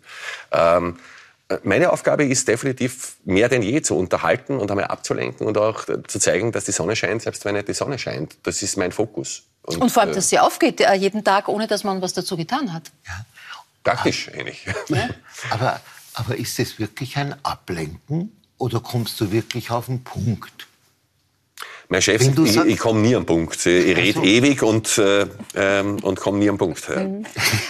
[0.52, 0.96] Ähm,
[1.62, 6.18] meine Aufgabe ist definitiv mehr denn je zu unterhalten und einmal abzulenken und auch zu
[6.18, 8.36] zeigen, dass die Sonne scheint, selbst wenn nicht die Sonne scheint.
[8.44, 9.42] Das ist mein Fokus.
[9.62, 12.36] Und, und vor allem, dass sie aufgeht äh, jeden Tag, ohne dass man was dazu
[12.36, 12.90] getan hat.
[13.06, 13.24] Ja.
[13.82, 14.66] Praktisch eigentlich.
[14.88, 15.10] Ja.
[15.50, 15.80] Aber,
[16.14, 18.32] aber ist es wirklich ein Ablenken?
[18.64, 20.66] Oder kommst du wirklich auf den Punkt?
[21.90, 23.56] Mein Chef sagt, ich, ich komme nie am Punkt.
[23.66, 24.24] Ich rede so.
[24.24, 26.88] ewig und, äh, ähm, und komme nie am Punkt.
[26.88, 27.26] Mhm.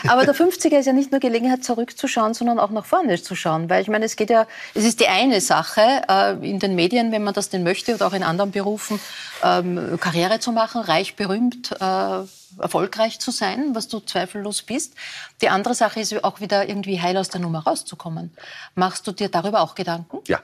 [0.07, 3.68] Aber der 50er ist ja nicht nur Gelegenheit, zurückzuschauen, sondern auch nach vorne zu schauen.
[3.68, 7.11] Weil ich meine, es geht ja, es ist die eine Sache, äh, in den Medien,
[7.11, 9.00] wenn man das denn möchte, oder auch in anderen Berufen,
[9.42, 14.94] ähm, Karriere zu machen, reich, berühmt, äh, erfolgreich zu sein, was du zweifellos bist.
[15.42, 18.30] Die andere Sache ist auch wieder irgendwie heil aus der Nummer rauszukommen.
[18.76, 20.18] Machst du dir darüber auch Gedanken?
[20.28, 20.40] Ja.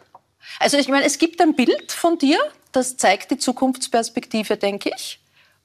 [0.58, 2.38] Also ich meine, es gibt ein Bild von dir,
[2.72, 5.20] das zeigt die Zukunftsperspektive, denke ich.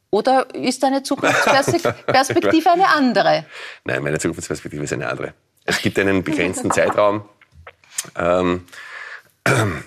[0.10, 3.46] Oder ist deine Zukunftsperspektive eine andere?
[3.84, 5.34] Nein, meine Zukunftsperspektive ist eine andere.
[5.66, 7.26] Es gibt einen begrenzten Zeitraum.
[8.18, 8.66] Ähm,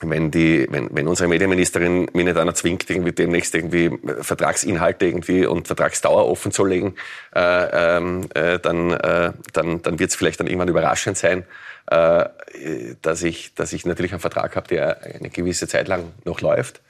[0.00, 3.90] wenn, die, wenn, wenn unsere Medienministerin mich nicht einer zwingt, irgendwie demnächst irgendwie
[4.20, 6.94] Vertragsinhalte irgendwie und Vertragsdauer offen zu legen,
[7.34, 11.44] äh, ähm, äh, dann, äh, dann, dann wird es vielleicht dann irgendwann überraschend sein, äh,
[11.86, 16.80] dass, ich, dass ich natürlich einen Vertrag habe, der eine gewisse Zeit lang noch läuft.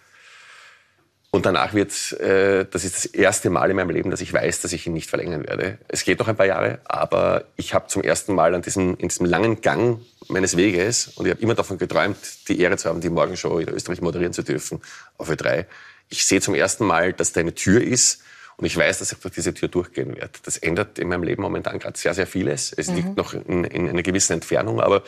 [1.35, 4.61] Und danach wird äh, das ist das erste Mal in meinem Leben, dass ich weiß,
[4.61, 5.79] dass ich ihn nicht verlängern werde.
[5.89, 9.09] Es geht noch ein paar Jahre, aber ich habe zum ersten Mal an diesem, in
[9.09, 13.01] diesem langen Gang meines Weges, und ich habe immer davon geträumt, die Ehre zu haben,
[13.01, 14.81] die Morgenshow in Österreich moderieren zu dürfen,
[15.19, 15.65] auf Ö3.
[16.09, 18.23] Ich sehe zum ersten Mal, dass da eine Tür ist,
[18.57, 20.33] und ich weiß, dass ich durch diese Tür durchgehen werde.
[20.45, 22.73] Das ändert in meinem Leben momentan gerade sehr, sehr vieles.
[22.73, 22.97] Es mhm.
[22.97, 25.03] liegt noch in, in einer gewissen Entfernung, aber,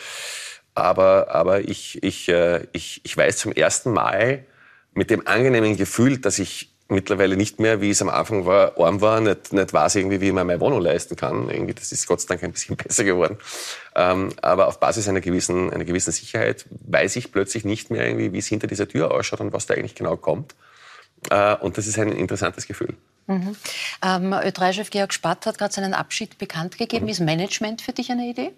[0.74, 4.44] aber, aber ich, ich, äh, ich, ich weiß zum ersten Mal
[4.94, 9.00] mit dem angenehmen Gefühl, dass ich mittlerweile nicht mehr, wie es am Anfang war, arm
[9.00, 11.50] war, nicht, nicht weiß irgendwie, wie man meine Wohnung leisten kann.
[11.50, 13.38] Irgendwie, das ist Gott sei Dank ein bisschen besser geworden.
[13.94, 18.32] Ähm, aber auf Basis einer gewissen, einer gewissen Sicherheit weiß ich plötzlich nicht mehr irgendwie,
[18.32, 20.54] wie es hinter dieser Tür ausschaut und was da eigentlich genau kommt.
[21.30, 22.94] Äh, und das ist ein interessantes Gefühl.
[23.26, 23.56] Mhm.
[24.02, 27.06] Ähm, Ö3-Chef Georg Spatt hat gerade seinen Abschied bekannt gegeben.
[27.06, 27.10] Mhm.
[27.10, 28.52] Ist Management für dich eine Idee?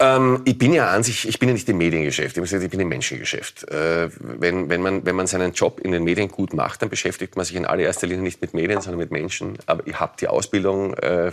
[0.00, 2.70] Ähm, ich bin ja an sich, ich bin ja nicht im Mediengeschäft, ich, gesagt, ich
[2.70, 3.70] bin im Menschengeschäft.
[3.70, 7.36] Äh, wenn, wenn, man, wenn man seinen Job in den Medien gut macht, dann beschäftigt
[7.36, 9.58] man sich in allererster Linie nicht mit Medien, sondern mit Menschen.
[9.66, 11.32] Aber ich habe die Ausbildung, äh, äh,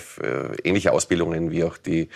[0.65, 2.09] ähnliche Ausbildungen wie auch die,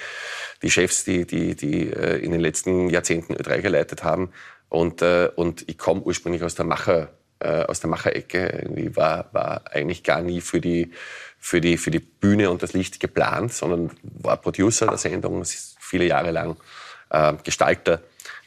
[0.62, 4.32] die Chefs, die, die, die äh, in den letzten Jahrzehnten Ö3 geleitet haben.
[4.68, 8.70] Und, äh, und ich komme ursprünglich aus der Macher äh, aus der Macherecke.
[8.76, 10.92] Ich war, war eigentlich gar nie für die,
[11.40, 15.44] für, die, für die Bühne und das Licht geplant, sondern war Producer der Sendung,
[15.80, 16.58] viele Jahre lang
[17.10, 18.02] äh, Gestalter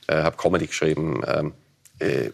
[0.06, 1.22] äh, habe Comedy geschrieben.
[1.26, 1.52] Ähm,
[1.98, 2.30] äh,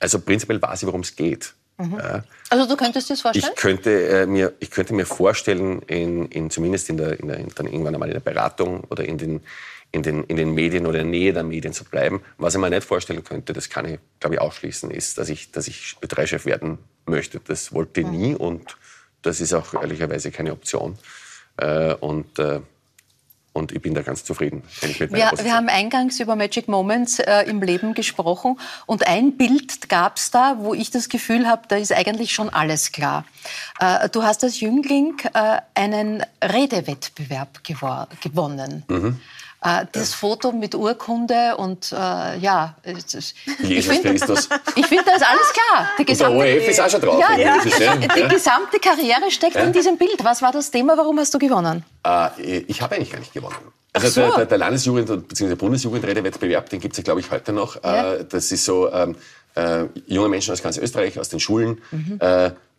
[0.00, 1.54] also prinzipiell weiß ich, worum es geht.
[1.76, 1.98] Mhm.
[2.50, 3.52] Also du könntest dir das vorstellen?
[3.54, 7.38] Ich könnte, äh, mir, ich könnte mir vorstellen, in, in, zumindest in der, in der,
[7.54, 9.40] dann irgendwann einmal in der Beratung oder in den,
[9.94, 12.20] in, den, in den Medien oder in der Nähe der Medien zu bleiben.
[12.36, 15.52] Was ich mir nicht vorstellen könnte, das kann ich, glaube ich, ausschließen, ist, dass ich,
[15.52, 17.40] dass ich Parteichef werden möchte.
[17.40, 18.76] Das wollte ich nie und
[19.22, 20.98] das ist auch ehrlicherweise keine Option.
[21.56, 22.60] Äh, und äh,
[23.52, 24.64] und ich bin da ganz zufrieden.
[24.80, 28.58] wir, wir, haben eingangs über Magic Moments äh, im Leben gesprochen.
[28.84, 32.50] Und ein Bild gab es da, wo ich das Gefühl habe, da ist eigentlich schon
[32.50, 33.24] alles klar.
[33.78, 38.82] Äh, du hast als Jüngling äh, einen Redewettbewerb gewonnen.
[38.88, 39.20] Mhm.
[39.64, 40.16] Äh, das ja.
[40.18, 44.12] Foto mit Urkunde und äh, ja, Jesus ich finde.
[44.12, 45.88] Ich finde, da ist alles klar.
[45.98, 47.18] Die gesamte, der ORF ist auch schon drauf.
[47.18, 47.58] Ja, ja.
[47.62, 50.22] Die gesamte Karriere steckt in diesem Bild.
[50.22, 50.98] Was war das Thema?
[50.98, 51.82] Warum hast du gewonnen?
[52.06, 53.56] Äh, ich habe eigentlich gar nicht gewonnen.
[53.94, 54.20] Also so.
[54.20, 55.54] der, der, der Landesjugend- bzw.
[55.54, 57.82] Bundesjugendredewettbewerb, den gibt es ja, glaube ich, heute noch.
[57.82, 58.14] Ja.
[58.14, 59.16] Äh, das ist so ähm,
[59.54, 62.20] äh, junge Menschen aus ganz Österreich, aus den Schulen, mhm.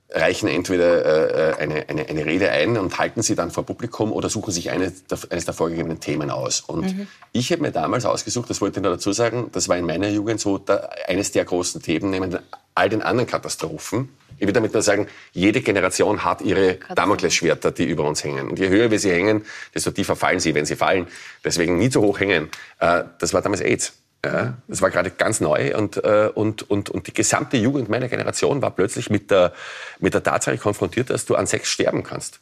[0.09, 4.11] Äh, reichen entweder äh, eine, eine, eine Rede ein und halten sie dann vor Publikum
[4.11, 4.93] oder suchen sich eine,
[5.29, 6.61] eines der vorgegebenen Themen aus.
[6.61, 7.07] Und mhm.
[7.31, 10.09] ich habe mir damals ausgesucht, das wollte ich noch dazu sagen, das war in meiner
[10.09, 12.37] Jugend so da, eines der großen Themen, neben
[12.75, 14.09] all den anderen Katastrophen.
[14.37, 18.49] Ich will damit nur sagen, jede Generation hat ihre Damoklesschwerter, die über uns hängen.
[18.49, 21.07] Und je höher wir sie hängen, desto tiefer fallen sie, wenn sie fallen.
[21.43, 22.49] Deswegen nie zu hoch hängen.
[22.79, 23.93] Äh, das war damals AIDS.
[24.25, 28.07] Ja, das war gerade ganz neu und, äh, und, und, und die gesamte Jugend meiner
[28.07, 29.53] Generation war plötzlich mit der,
[29.99, 32.39] mit der Tatsache konfrontiert, dass du an Sex sterben kannst.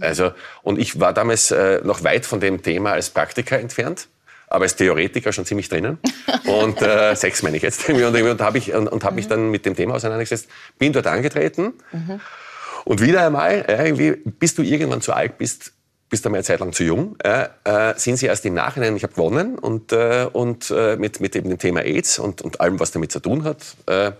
[0.00, 4.08] Also, und ich war damals äh, noch weit von dem Thema als Praktiker entfernt,
[4.46, 5.98] aber als Theoretiker schon ziemlich drinnen.
[6.44, 7.86] Und äh, Sex meine ich jetzt.
[7.90, 10.48] Und, und habe ich, und, und hab mich dann mit dem Thema auseinandergesetzt,
[10.78, 11.74] bin dort angetreten.
[11.92, 12.20] Mhm.
[12.84, 15.72] Und wieder einmal, irgendwie, bis du irgendwann zu alt bist,
[16.12, 19.02] bist einmal eine Zeit lang zu jung, äh, äh, sind sie erst im Nachhinein, ich
[19.02, 22.78] habe gewonnen und, äh, und äh, mit, mit eben dem Thema AIDS und, und allem,
[22.78, 23.56] was damit zu tun hat.
[23.86, 24.12] Äh,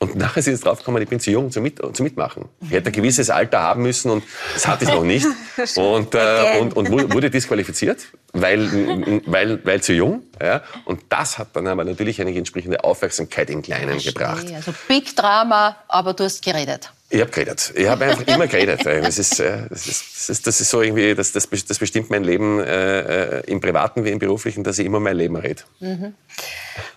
[0.00, 2.46] und nachher sind sie draufgekommen, ich bin zu jung zum, Mit zum Mitmachen.
[2.60, 5.26] Ich hätte ein gewisses Alter haben müssen und das hatte ich noch nicht.
[5.76, 10.22] Und, äh, und, und wurde disqualifiziert, weil, weil, weil zu jung.
[10.40, 10.62] Ja.
[10.84, 14.46] Und das hat dann aber natürlich eine entsprechende Aufmerksamkeit im Kleinen gebracht.
[14.54, 16.92] Also Big Drama, aber du hast geredet.
[17.10, 17.72] Ich habe geredet.
[17.74, 18.84] Ich habe einfach immer geredet.
[18.84, 22.22] Das ist, das, ist, das, ist, das ist so irgendwie, das, das, das bestimmt mein
[22.22, 25.62] Leben äh, äh, im Privaten wie im Beruflichen, dass ich immer mein Leben rede.
[25.80, 26.14] Mhm.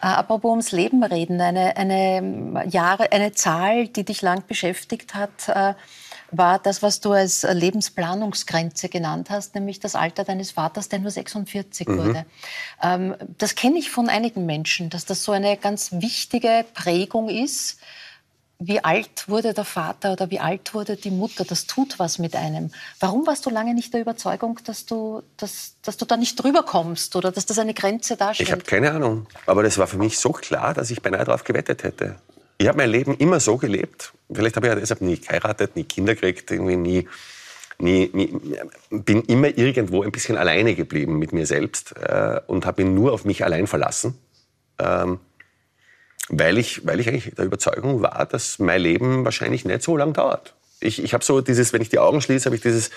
[0.02, 5.48] Äh, apropos ums Leben reden, eine, eine, Jahre, eine Zahl, die dich lang beschäftigt hat,
[5.48, 5.76] äh,
[6.32, 11.12] war das, was du als Lebensplanungsgrenze genannt hast, nämlich das Alter deines Vaters, der nur
[11.12, 11.98] 46 mhm.
[11.98, 12.26] wurde.
[12.84, 17.80] Ähm, das kenne ich von einigen Menschen, dass das so eine ganz wichtige Prägung ist
[18.64, 22.36] wie alt wurde der Vater oder wie alt wurde die Mutter, das tut was mit
[22.36, 22.70] einem.
[23.00, 26.62] Warum warst du lange nicht der Überzeugung, dass du, dass, dass du da nicht drüber
[26.62, 28.50] kommst oder dass das eine Grenze darstellt?
[28.50, 29.26] Ich habe keine Ahnung.
[29.48, 32.18] Aber das war für mich so klar, dass ich beinahe darauf gewettet hätte.
[32.60, 34.14] Ich habe mein Leben immer so gelebt.
[34.32, 37.08] Vielleicht habe ich ja deshalb nie geheiratet, nie Kinder gekriegt, irgendwie nie,
[37.80, 38.32] nie, nie,
[38.92, 43.14] bin immer irgendwo ein bisschen alleine geblieben mit mir selbst äh, und habe ihn nur
[43.14, 44.20] auf mich allein verlassen.
[44.78, 45.20] Ähm,
[46.32, 50.14] weil ich, weil ich eigentlich der Überzeugung war, dass mein Leben wahrscheinlich nicht so lang
[50.14, 50.54] dauert.
[50.80, 52.90] Ich, ich habe so dieses, wenn ich die Augen schließe, habe ich dieses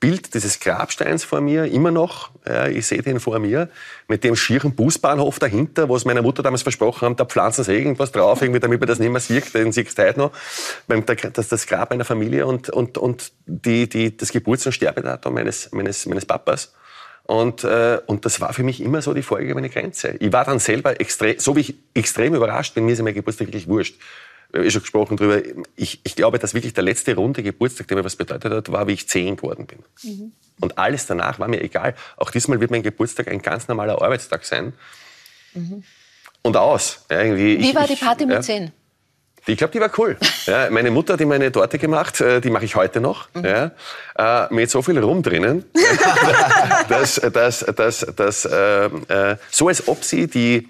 [0.00, 2.30] Bild dieses Grabsteins vor mir, immer noch.
[2.46, 3.68] Ja, ich sehe den vor mir,
[4.08, 7.74] mit dem schieren Busbahnhof dahinter, wo es meiner Mutter damals versprochen haben, da pflanzen sie
[7.74, 10.32] irgendwas drauf, irgendwie, damit man das nicht mehr sieht, den siehst du heute noch.
[11.32, 15.70] Das, das Grab meiner Familie und, und, und die, die, das Geburts- und Sterbedatum meines,
[15.72, 16.72] meines, meines Papas.
[17.26, 20.14] Und, äh, und das war für mich immer so die vorgegebene Grenze.
[20.20, 23.48] Ich war dann selber extrem, so wie ich extrem überrascht bin, mir ist mein Geburtstag
[23.48, 23.96] wirklich wurscht.
[24.52, 25.42] Wir haben eh schon gesprochen drüber.
[25.74, 28.86] Ich, ich glaube, dass wirklich der letzte runde Geburtstag, der mir was bedeutet hat, war,
[28.86, 29.78] wie ich zehn geworden bin.
[30.04, 30.32] Mhm.
[30.60, 31.96] Und alles danach war mir egal.
[32.16, 34.72] Auch diesmal wird mein Geburtstag ein ganz normaler Arbeitstag sein.
[35.54, 35.82] Mhm.
[36.42, 37.06] Und aus.
[37.10, 38.70] Ja, irgendwie, wie ich, war die Party ich, mit zehn?
[39.48, 40.16] Ich glaube, die war cool.
[40.46, 43.44] Ja, meine Mutter hat immer eine Torte gemacht, äh, die mache ich heute noch, mhm.
[43.44, 45.64] ja, äh, mit so viel Rum drinnen,
[46.88, 50.68] dass, dass, dass, dass äh, äh, so als ob sie die,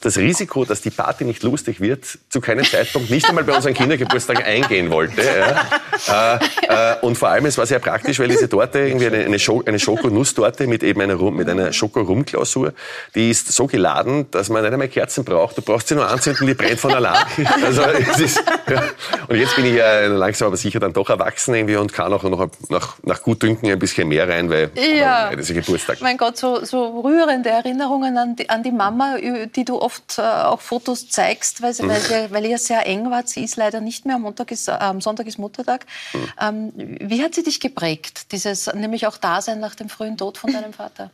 [0.00, 3.74] das Risiko, dass die Party nicht lustig wird, zu keinem Zeitpunkt nicht einmal bei unseren
[3.74, 5.22] Kindergeburtstagen eingehen wollte.
[5.22, 6.38] Ja.
[6.38, 9.38] Äh, äh, und vor allem, es war sehr praktisch, weil diese Torte, irgendwie eine, eine,
[9.38, 12.72] Scho eine Schokonusstorte mit eben einer, mit einer Schokorumklausur,
[13.14, 15.56] die ist so geladen, dass man nicht einmal Kerzen braucht.
[15.56, 17.24] Du brauchst sie nur anzünden, die brennt von allein.
[17.64, 18.84] Also, es ist, ja.
[19.28, 22.22] Und jetzt bin ich ja langsam aber sicher dann doch erwachsen irgendwie und kann auch
[22.22, 25.34] noch nach, nach Gutdünken ein bisschen mehr rein, weil ja.
[25.34, 26.00] das ist Geburtstag.
[26.00, 29.16] Mein Gott, so, so rührende Erinnerungen an die, an die Mama,
[29.54, 31.88] die du oft äh, auch Fotos zeigst, weil, mhm.
[31.88, 33.28] weil, weil ihr sehr eng wart.
[33.28, 34.16] Sie ist leider nicht mehr.
[34.16, 35.86] Am, Montag ist, äh, am Sonntag ist Muttertag.
[36.12, 36.18] Mhm.
[36.40, 40.52] Ähm, wie hat sie dich geprägt, dieses nämlich auch Dasein nach dem frühen Tod von
[40.52, 41.10] deinem Vater?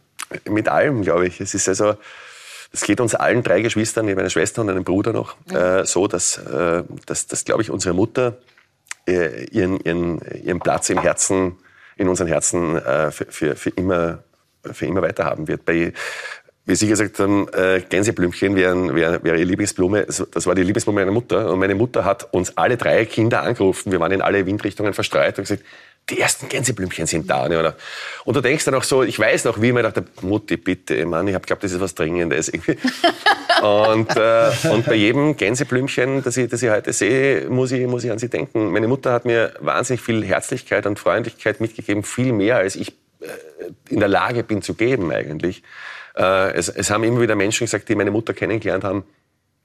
[0.49, 1.41] Mit allem, glaube ich.
[1.41, 1.95] Es ist also
[2.73, 5.85] das geht uns allen drei Geschwistern, ich habe eine Schwester und einen Bruder noch, äh,
[5.85, 8.39] so, dass, äh, dass, dass glaube ich, unsere Mutter
[9.07, 11.59] äh, ihren, ihren, ihren Platz im Herzen,
[11.97, 14.25] in unseren Herzen äh, für, für, für, immer,
[14.65, 15.67] für immer weiterhaben wird.
[15.67, 15.93] Bei,
[16.65, 20.07] wie Sie gesagt haben, äh, Gänseblümchen wären, wäre, wäre Ihre Lieblingsblume.
[20.07, 21.51] Das war die Lieblingsblume meiner Mutter.
[21.51, 23.91] Und meine Mutter hat uns alle drei Kinder angerufen.
[23.91, 25.65] Wir waren in alle Windrichtungen verstreut und gesagt,
[26.11, 27.75] die ersten Gänseblümchen sind da.
[28.25, 31.05] Und du denkst dann auch so, ich weiß noch, wie ich mir dachte, Mutti, bitte,
[31.07, 32.49] Mann, ich habe geglaubt, das ist was Dringendes.
[33.63, 38.05] und, äh, und bei jedem Gänseblümchen, das ich, das ich heute sehe, muss ich, muss
[38.05, 38.73] ich an sie denken.
[38.73, 43.25] Meine Mutter hat mir wahnsinnig viel Herzlichkeit und Freundlichkeit mitgegeben, viel mehr, als ich äh,
[43.89, 45.63] in der Lage bin zu geben eigentlich.
[46.17, 49.05] Äh, es, es haben immer wieder Menschen gesagt, die meine Mutter kennengelernt haben,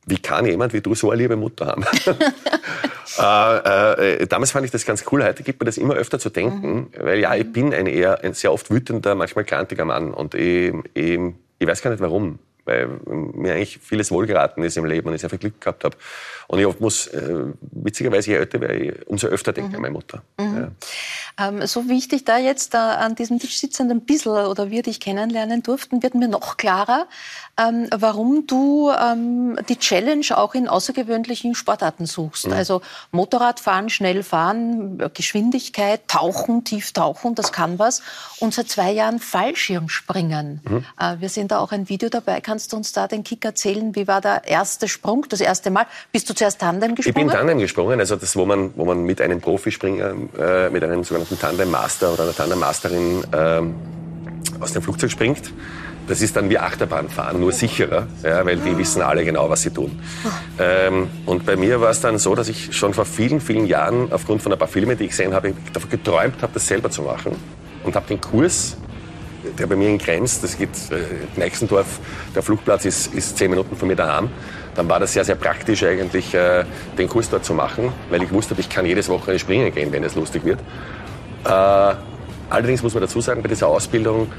[0.06, 1.84] wie kann jemand wie du so eine liebe Mutter haben?
[3.20, 5.24] äh, äh, damals fand ich das ganz cool.
[5.24, 6.88] Heute gibt mir das immer öfter zu denken, mhm.
[7.00, 10.74] weil ja, ich bin ein eher ein sehr oft wütender, manchmal krantiger Mann und ich,
[10.94, 11.20] ich,
[11.60, 15.22] ich weiß gar nicht warum weil mir eigentlich vieles wohlgeraten ist im Leben und ich
[15.22, 15.98] sehr viel Glück gehabt habe.
[16.48, 19.76] Und ich oft muss, äh, witzigerweise, je älter werde, umso öfter denke mhm.
[19.76, 20.22] an meine Mutter.
[20.40, 20.58] Mhm.
[20.58, 21.48] Ja.
[21.48, 24.70] Ähm, so wie ich dich da jetzt da an diesem Tisch sitzend ein bisschen oder
[24.70, 27.08] wir dich kennenlernen durften, wird mir noch klarer,
[27.60, 32.48] ähm, warum du ähm, die Challenge auch in außergewöhnlichen Sportarten suchst.
[32.48, 32.54] Mhm.
[32.54, 38.02] Also Motorradfahren, schnell fahren, Geschwindigkeit, Tauchen, tief tauchen, das kann was.
[38.40, 40.62] Und seit zwei Jahren Fallschirmspringen.
[40.64, 40.86] Mhm.
[41.00, 42.42] Äh, wir sehen da auch ein Video dabei.
[42.42, 43.96] Kannst du uns da den Kick erzählen?
[43.96, 45.88] Wie war der erste Sprung, das erste Mal?
[46.12, 47.28] Bist du zuerst Tandem gesprungen?
[47.28, 50.84] Ich bin Tandem gesprungen, also das, wo man, wo man mit einem Profispringer, äh, mit
[50.84, 55.52] einem sogenannten Tandem-Master oder einer Tandem-Masterin äh, aus dem Flugzeug springt.
[56.08, 59.72] Das ist dann wie Achterbahnfahren, nur sicherer, ja, weil die wissen alle genau, was sie
[59.72, 60.00] tun.
[60.58, 64.12] Ähm, und bei mir war es dann so, dass ich schon vor vielen, vielen Jahren
[64.12, 67.02] aufgrund von ein paar Filmen, die ich gesehen habe, davon geträumt habe, das selber zu
[67.02, 67.36] machen.
[67.84, 68.78] Und habe den Kurs,
[69.60, 72.00] der bei mir in Grenz, das geht äh, Neixendorf,
[72.34, 74.30] der Flugplatz ist, ist zehn Minuten von mir daheim,
[74.76, 76.64] dann war das sehr, sehr praktisch eigentlich, äh,
[76.98, 80.04] den Kurs dort zu machen, weil ich wusste, ich kann jedes Wochenende springen gehen, wenn
[80.04, 80.60] es lustig wird.
[81.44, 81.96] Äh,
[82.50, 84.32] allerdings muss man dazu sagen, bei dieser Ausbildung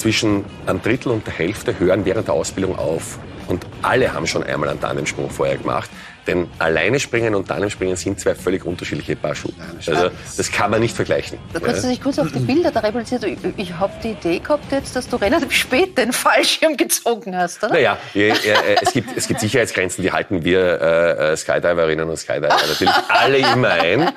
[0.00, 3.18] zwischen einem Drittel und der Hälfte hören während der Ausbildung auf.
[3.50, 5.90] Und alle haben schon einmal einen Tandemsprung vorher gemacht.
[6.26, 9.52] Denn alleine springen und Tandemspringen sind zwei völlig unterschiedliche Paar Schuhe.
[9.84, 11.38] Also das kann man nicht vergleichen.
[11.52, 13.38] Da kannst du dich kurz auf die Bilder da replizieren.
[13.56, 17.64] Ich, ich habe die Idee gehabt jetzt, dass du relativ spät den Fallschirm gezogen hast,
[17.64, 17.72] oder?
[17.72, 18.32] Naja, äh,
[18.80, 23.70] es, gibt, es gibt Sicherheitsgrenzen, die halten wir äh, Skydiverinnen und Skydiver natürlich alle immer
[23.70, 24.12] ein.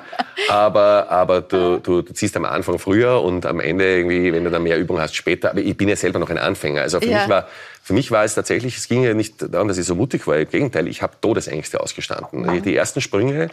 [0.48, 4.50] Aber, aber du, du, du ziehst am Anfang früher und am Ende irgendwie, wenn du
[4.50, 5.50] dann mehr Übung hast, später.
[5.50, 6.82] Aber ich bin ja selber noch ein Anfänger.
[6.82, 7.20] Also für ja.
[7.20, 7.48] mich war
[7.84, 10.38] für mich war es tatsächlich, es ging ja nicht darum, dass ich so mutig war.
[10.38, 12.46] Im Gegenteil, ich habe Todesängste ausgestanden.
[12.46, 12.62] Mhm.
[12.62, 13.50] Die ersten Sprünge,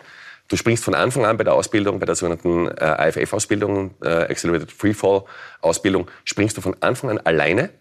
[0.47, 4.71] du springst von Anfang an bei der Ausbildung, bei der sogenannten äh, IFF-Ausbildung, äh, Accelerated
[4.71, 7.71] Freefall-Ausbildung, springst du von Anfang an alleine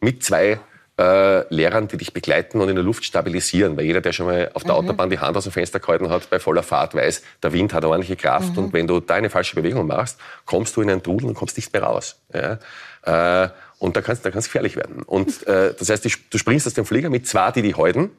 [0.00, 0.58] mit zwei
[0.98, 3.76] äh, Lehrern, die dich begleiten und in der Luft stabilisieren.
[3.76, 4.78] Weil jeder, der schon mal auf der mhm.
[4.78, 7.84] Autobahn die Hand aus dem Fenster gehalten hat, bei voller Fahrt weiß, der Wind hat
[7.84, 8.64] ordentliche Kraft mhm.
[8.64, 11.56] und wenn du da eine falsche Bewegung machst, kommst du in einen Trudel und kommst
[11.56, 12.20] nicht mehr raus.
[12.34, 12.58] Ja?
[13.80, 15.02] Und da kann es da kann's gefährlich werden.
[15.02, 18.10] Und äh, das heißt, du springst aus dem Flieger mit zwei, die die halten.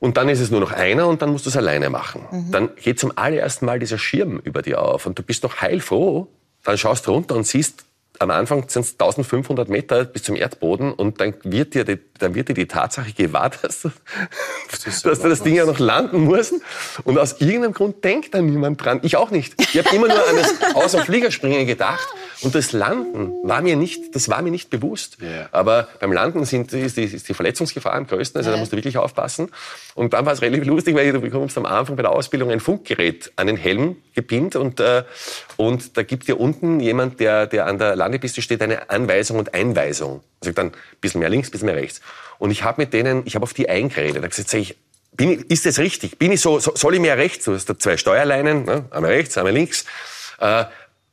[0.00, 2.26] Und dann ist es nur noch einer und dann musst du es alleine machen.
[2.30, 2.50] Mhm.
[2.50, 6.26] Dann geht zum allerersten Mal dieser Schirm über dir auf und du bist noch heilfroh.
[6.64, 7.84] Dann schaust du runter und siehst
[8.20, 12.34] am Anfang sind es 1500 Meter bis zum Erdboden und dann wird dir die, dann
[12.34, 13.90] wird dir die Tatsache gewahr, dass du
[14.84, 16.54] das, dass du das Ding ja noch landen musst.
[17.04, 19.00] Und aus irgendeinem Grund denkt da niemand dran.
[19.02, 19.54] Ich auch nicht.
[19.60, 22.06] Ich habe immer nur an das Aus- und Fliegerspringen gedacht.
[22.42, 25.18] Und das Landen war mir nicht, das war mir nicht bewusst.
[25.20, 25.48] Yeah.
[25.50, 28.38] Aber beim Landen sind, ist, die, ist die Verletzungsgefahr am größten.
[28.38, 29.50] Also da musst du wirklich aufpassen.
[29.94, 32.60] Und dann war es relativ lustig, weil du bekommst am Anfang bei der Ausbildung ein
[32.60, 35.04] Funkgerät an den Helm gepinnt und, äh,
[35.56, 39.54] und da gibt dir unten jemand, der, der an der Landepiste steht, eine Anweisung und
[39.54, 40.22] Einweisung.
[40.40, 42.00] Also dann ein bisschen mehr links, ein bisschen mehr rechts.
[42.38, 44.22] Und ich habe mit denen, ich habe auf die eingeredet.
[44.22, 44.76] Da gesagt, sag ich,
[45.12, 46.18] bin ich, ist das richtig?
[46.18, 47.44] Bin ich so, so soll ich mehr rechts?
[47.44, 48.84] Du hast da zwei Steuerleinen, ne?
[48.90, 49.84] einmal rechts, einmal links.
[50.40, 50.64] Äh,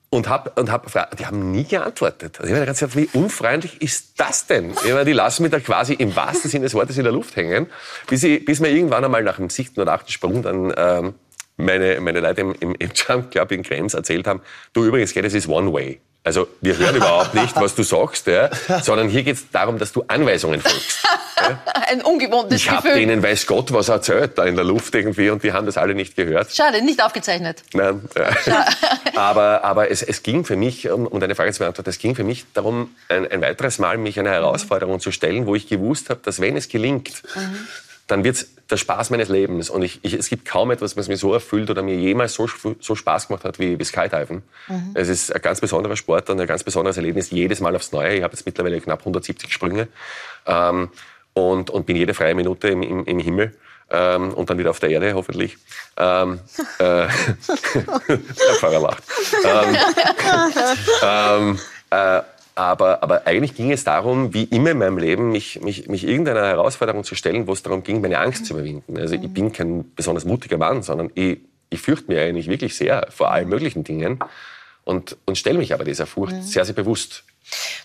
[0.09, 2.37] und hab, und hab die haben nie geantwortet.
[2.39, 4.75] Also ich habe gesagt, wie unfreundlich ist das denn?
[4.83, 7.67] Meine, die lassen mich da quasi im wahrsten Sinne des Wortes in der Luft hängen,
[8.07, 11.13] bis, ich, bis mir irgendwann einmal nach dem siebten oder achten Sprung dann ähm,
[11.55, 14.41] meine, meine Leute im, im, im Jump Club in Krems erzählt haben,
[14.73, 16.01] du übrigens, geht, das ist One Way.
[16.23, 18.51] Also wir hören überhaupt nicht, was du sagst, ja,
[18.83, 21.03] sondern hier geht es darum, dass du Anweisungen folgst.
[21.37, 21.59] Ja.
[21.87, 22.79] Ein ungewohntes ich Gefühl.
[22.79, 25.65] Ich habe denen, weiß Gott, was erzählt da in der Luft irgendwie und die haben
[25.65, 26.53] das alle nicht gehört.
[26.53, 27.63] Schade, nicht aufgezeichnet.
[27.73, 28.01] Nein.
[28.15, 28.67] Ja.
[29.15, 32.13] aber aber es, es ging für mich, um, um deine Frage zu beantworten, es ging
[32.13, 36.11] für mich darum, ein, ein weiteres Mal mich einer Herausforderung zu stellen, wo ich gewusst
[36.11, 37.67] habe, dass wenn es gelingt, mhm
[38.07, 39.69] dann wird es der Spaß meines Lebens.
[39.69, 42.47] Und ich, ich, es gibt kaum etwas, was mir so erfüllt oder mir jemals so,
[42.79, 44.43] so Spaß gemacht hat wie, wie Skydiven.
[44.67, 44.91] Mhm.
[44.93, 48.15] Es ist ein ganz besonderer Sport und ein ganz besonderes Erlebnis jedes Mal aufs Neue.
[48.15, 49.87] Ich habe jetzt mittlerweile knapp 170 Sprünge.
[50.45, 50.89] Ähm,
[51.33, 53.55] und, und bin jede freie Minute im, im, im Himmel
[53.89, 55.57] ähm, und dann wieder auf der Erde hoffentlich.
[55.97, 56.39] Ähm,
[56.79, 57.09] äh, der
[58.59, 59.03] Pfarrer lacht.
[59.43, 59.77] Ähm,
[61.03, 62.21] ähm, äh,
[62.55, 66.45] aber, aber eigentlich ging es darum, wie immer in meinem Leben, mich, mich, mich irgendeiner
[66.45, 68.97] Herausforderung zu stellen, wo es darum ging, meine Angst zu überwinden.
[68.97, 71.39] Also ich bin kein besonders mutiger Mann, sondern ich,
[71.69, 74.19] ich fürchte mich eigentlich wirklich sehr vor allen möglichen Dingen
[74.83, 76.41] und, und stelle mich aber dieser Furcht mhm.
[76.41, 77.23] sehr, sehr bewusst.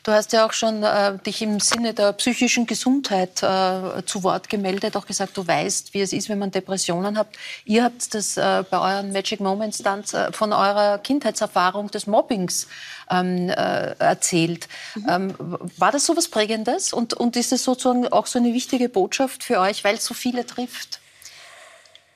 [0.03, 4.49] Du hast ja auch schon äh, dich im Sinne der psychischen Gesundheit äh, zu Wort
[4.49, 7.27] gemeldet, auch gesagt, du weißt, wie es ist, wenn man Depressionen hat.
[7.65, 12.69] Ihr habt das äh, bei euren Magic Moments dann äh, von eurer Kindheitserfahrung des Mobbings
[13.11, 14.69] ähm, äh, erzählt.
[14.95, 15.07] Mhm.
[15.09, 18.89] Ähm, war das so was Prägendes und, und ist es sozusagen auch so eine wichtige
[18.89, 21.01] Botschaft für euch, weil es so viele trifft?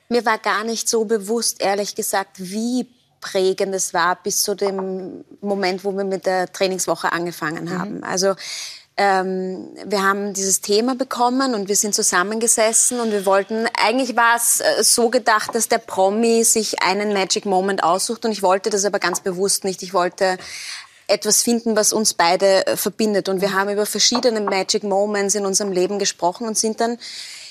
[0.07, 2.87] Mir war gar nicht so bewusst, ehrlich gesagt, wie
[3.21, 7.79] prägend es war bis zu dem Moment, wo wir mit der Trainingswoche angefangen mhm.
[7.79, 8.03] haben.
[8.03, 8.35] Also
[8.97, 14.35] ähm, wir haben dieses Thema bekommen und wir sind zusammengesessen und wir wollten, eigentlich war
[14.35, 18.69] es äh, so gedacht, dass der Promi sich einen Magic Moment aussucht und ich wollte
[18.69, 19.81] das aber ganz bewusst nicht.
[19.81, 20.37] Ich wollte
[21.07, 25.45] etwas finden, was uns beide äh, verbindet und wir haben über verschiedene Magic Moments in
[25.45, 26.97] unserem Leben gesprochen und sind dann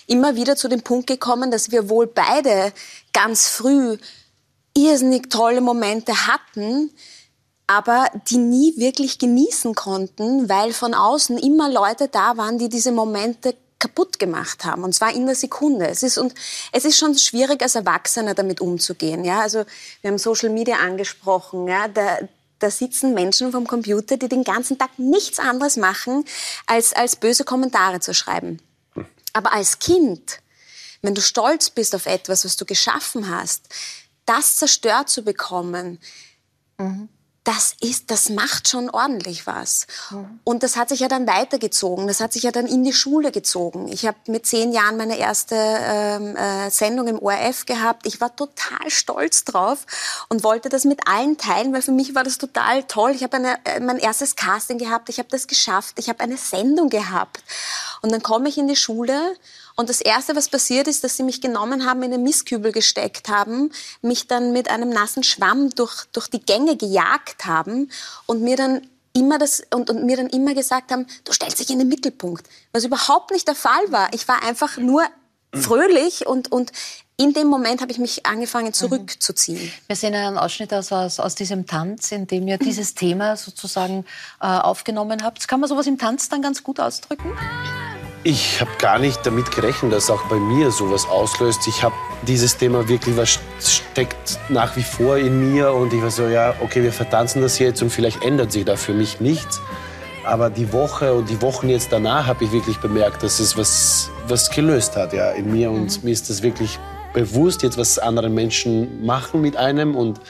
[0.07, 2.73] immer wieder zu dem Punkt gekommen, dass wir wohl beide
[3.12, 3.97] ganz früh
[4.87, 6.91] irrsinnig tolle Momente hatten,
[7.66, 12.91] aber die nie wirklich genießen konnten, weil von außen immer Leute da waren, die diese
[12.91, 15.89] Momente kaputt gemacht haben und zwar in der Sekunde.
[15.89, 16.35] Es ist und
[16.70, 19.24] es ist schon schwierig als Erwachsener damit umzugehen.
[19.24, 19.64] Ja, also
[20.03, 21.66] wir haben Social Media angesprochen.
[21.66, 22.18] Ja, da,
[22.59, 26.24] da sitzen Menschen vom Computer, die den ganzen Tag nichts anderes machen,
[26.66, 28.61] als als böse Kommentare zu schreiben.
[29.33, 30.41] Aber als Kind,
[31.03, 33.68] wenn du stolz bist auf etwas, was du geschaffen hast,
[34.31, 35.99] das zerstört zu bekommen,
[36.78, 37.09] mhm.
[37.43, 39.89] das ist, das macht schon ordentlich was.
[40.11, 40.39] Mhm.
[40.45, 42.07] Und das hat sich ja dann weitergezogen.
[42.07, 43.89] Das hat sich ja dann in die Schule gezogen.
[43.89, 48.07] Ich habe mit zehn Jahren meine erste ähm, äh, Sendung im ORF gehabt.
[48.07, 49.85] Ich war total stolz drauf
[50.28, 53.11] und wollte das mit allen teilen, weil für mich war das total toll.
[53.11, 55.09] Ich habe äh, mein erstes Casting gehabt.
[55.09, 55.99] Ich habe das geschafft.
[55.99, 57.43] Ich habe eine Sendung gehabt.
[58.01, 59.37] Und dann komme ich in die Schule
[59.81, 63.28] und das Erste, was passiert ist, dass sie mich genommen haben, in den Mistkübel gesteckt
[63.28, 63.72] haben,
[64.03, 67.91] mich dann mit einem nassen Schwamm durch, durch die Gänge gejagt haben
[68.26, 71.70] und mir dann immer das und, und mir dann immer gesagt haben, du stellst dich
[71.70, 74.12] in den Mittelpunkt, was überhaupt nicht der Fall war.
[74.12, 75.03] Ich war einfach nur
[75.55, 76.72] fröhlich und, und
[77.16, 78.72] in dem Moment habe ich mich angefangen mhm.
[78.74, 79.72] zurückzuziehen.
[79.87, 84.05] Wir sehen einen Ausschnitt aus, aus, aus diesem Tanz, in dem ihr dieses Thema sozusagen
[84.41, 85.49] äh, aufgenommen habt.
[85.49, 87.33] Kann man sowas im Tanz dann ganz gut ausdrücken?
[88.23, 91.66] Ich habe gar nicht damit gerechnet, dass auch bei mir sowas auslöst.
[91.66, 91.95] Ich habe
[92.27, 96.55] dieses Thema wirklich, was steckt nach wie vor in mir und ich war so, ja,
[96.61, 99.62] okay, wir vertanzen das jetzt und vielleicht ändert sich da für mich nichts.
[100.27, 104.11] Aber die Woche und die Wochen jetzt danach habe ich wirklich bemerkt, dass es was,
[104.29, 106.05] was gelöst hat ja, in mir und mhm.
[106.05, 106.79] mir ist das wirklich
[107.14, 110.21] bewusst, jetzt was andere Menschen machen mit einem und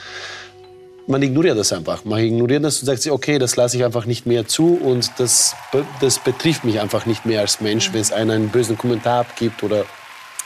[1.11, 2.05] man ignoriert das einfach.
[2.05, 5.11] Man ignoriert das und sagt sich, okay, das lasse ich einfach nicht mehr zu und
[5.19, 5.55] das,
[6.01, 9.63] das betrifft mich einfach nicht mehr als Mensch, wenn es einen einen bösen Kommentar abgibt
[9.63, 9.85] oder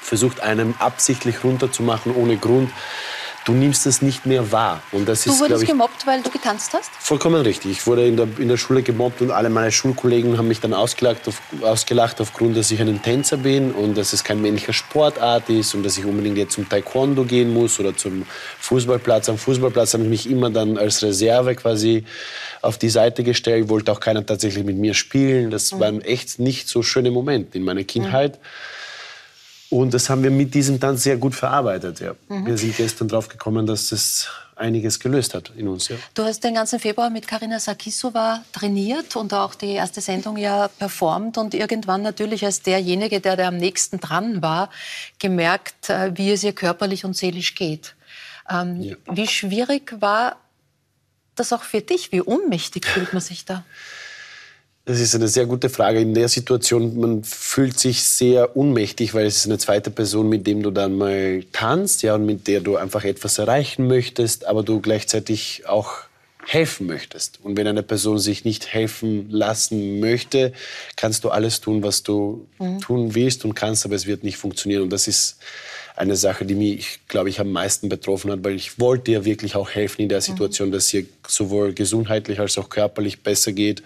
[0.00, 2.70] versucht, einem absichtlich runterzumachen ohne Grund
[3.44, 4.82] du nimmst es nicht mehr wahr.
[4.92, 6.90] Und das du ist, wurdest ich, gemobbt, weil du getanzt hast?
[6.98, 7.72] Vollkommen richtig.
[7.72, 10.72] Ich wurde in der, in der Schule gemobbt und alle meine Schulkollegen haben mich dann
[10.72, 15.48] ausgelacht, auf, ausgelacht aufgrund, dass ich ein Tänzer bin und dass es kein männlicher Sportart
[15.50, 18.24] ist und dass ich unbedingt jetzt zum Taekwondo gehen muss oder zum
[18.60, 19.28] Fußballplatz.
[19.28, 22.04] Am Fußballplatz habe ich mich immer dann als Reserve quasi
[22.62, 25.50] auf die Seite gestellt, wollte auch keiner tatsächlich mit mir spielen.
[25.50, 25.80] Das mhm.
[25.80, 28.36] waren echt nicht so schöne Momente in meiner Kindheit.
[28.36, 28.83] Mhm.
[29.74, 31.98] Und das haben wir mit diesem Tanz sehr gut verarbeitet.
[31.98, 32.14] Ja.
[32.28, 32.46] Mhm.
[32.46, 35.88] Wir sind gestern drauf gekommen, dass das einiges gelöst hat in uns.
[35.88, 35.96] Ja.
[36.14, 40.68] Du hast den ganzen Februar mit Karina Sarkisova trainiert und auch die erste Sendung ja
[40.68, 44.70] performt und irgendwann natürlich als derjenige, der, der am nächsten dran war,
[45.18, 47.96] gemerkt, äh, wie es ihr körperlich und seelisch geht.
[48.48, 48.96] Ähm, ja.
[49.10, 50.36] Wie schwierig war
[51.34, 52.12] das auch für dich?
[52.12, 53.64] Wie ohnmächtig fühlt man sich da?
[54.86, 56.00] Das ist eine sehr gute Frage.
[56.00, 60.46] In der Situation, man fühlt sich sehr unmächtig, weil es ist eine zweite Person, mit
[60.46, 64.62] dem du dann mal tanzt, ja, und mit der du einfach etwas erreichen möchtest, aber
[64.62, 66.00] du gleichzeitig auch
[66.46, 67.40] helfen möchtest.
[67.42, 70.52] Und wenn eine Person sich nicht helfen lassen möchte,
[70.96, 72.80] kannst du alles tun, was du mhm.
[72.80, 74.82] tun willst und kannst, aber es wird nicht funktionieren.
[74.82, 75.38] Und das ist
[75.96, 79.56] eine Sache, die mich, glaube ich, am meisten betroffen hat, weil ich wollte ihr wirklich
[79.56, 80.24] auch helfen in der mhm.
[80.24, 83.82] Situation, dass ihr sowohl gesundheitlich als auch körperlich besser geht.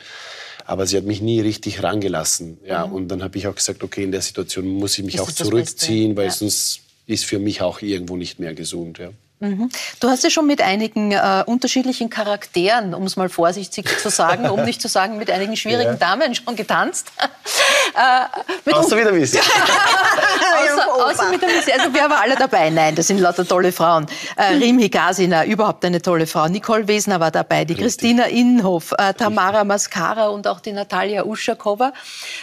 [0.69, 2.59] Aber sie hat mich nie richtig rangelassen.
[2.63, 2.93] Ja, mhm.
[2.93, 5.33] Und dann habe ich auch gesagt, okay, in der Situation muss ich mich ist auch
[5.33, 6.31] zurückziehen, weil ja.
[6.31, 8.99] sonst ist für mich auch irgendwo nicht mehr gesund.
[8.99, 9.09] Ja.
[9.41, 9.71] Mhm.
[10.01, 14.51] Du hast ja schon mit einigen äh, unterschiedlichen Charakteren, um es mal vorsichtig zu sagen,
[14.51, 15.95] um nicht zu sagen mit einigen schwierigen ja.
[15.95, 17.13] Damen schon getanzt.
[17.95, 19.39] äh, außer mit der Missy.
[19.39, 21.71] außer, außer mit der Missy.
[21.71, 22.71] Also wir waren alle dabei.
[22.71, 24.07] Nein, das sind lauter tolle Frauen.
[24.35, 26.49] Äh, Rim Higasina, überhaupt eine tolle Frau.
[26.49, 27.85] Nicole Wesner war dabei, die Richtig.
[27.85, 31.93] Christina Innenhof, äh, Tamara Mascara und auch die Natalia Uschakova.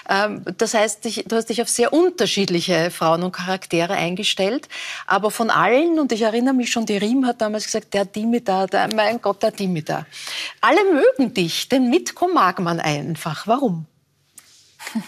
[0.10, 4.70] Ähm, das heißt, dich, du hast dich auf sehr unterschiedliche Frauen und Charaktere eingestellt.
[5.08, 8.68] Aber von allen, und ich erinnere mich schon die Riem hat damals gesagt, der Dimitar,
[8.68, 10.06] der, mein Gott, der Dimitar.
[10.62, 13.48] Alle mögen dich, den Mitko mag man einfach.
[13.48, 13.86] Warum?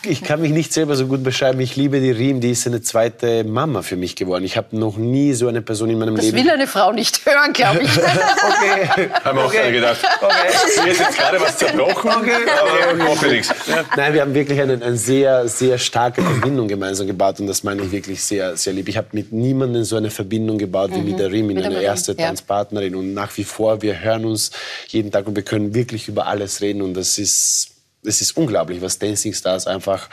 [0.04, 1.60] Ich kann mich nicht selber so gut beschreiben.
[1.60, 4.44] Ich liebe die Riem, die ist eine zweite Mama für mich geworden.
[4.44, 6.38] Ich habe noch nie so eine Person in meinem das Leben.
[6.38, 7.98] Das will eine Frau nicht hören, glaube ich.
[7.98, 9.10] okay.
[9.24, 9.72] Haben wir auch okay.
[9.72, 10.00] gedacht.
[10.22, 10.84] Okay.
[10.84, 12.32] Mir ist jetzt gerade was zerbrochen, okay.
[12.60, 13.32] aber okay.
[13.32, 13.54] nichts.
[13.96, 17.84] Nein, wir haben wirklich eine, eine sehr, sehr starke Verbindung gemeinsam gebaut und das meine
[17.84, 18.90] ich wirklich sehr, sehr lieb.
[18.90, 21.06] Ich habe mit niemandem so eine Verbindung gebaut wie mhm.
[21.06, 22.28] mit der Riem, mit meiner erste ja.
[22.28, 24.52] Tanzpartnerin und nach wie vor, wir hören uns
[24.88, 28.82] jeden Tag und wir können wirklich über alles reden und das ist es ist unglaublich,
[28.82, 30.10] was Dancing Stars einfach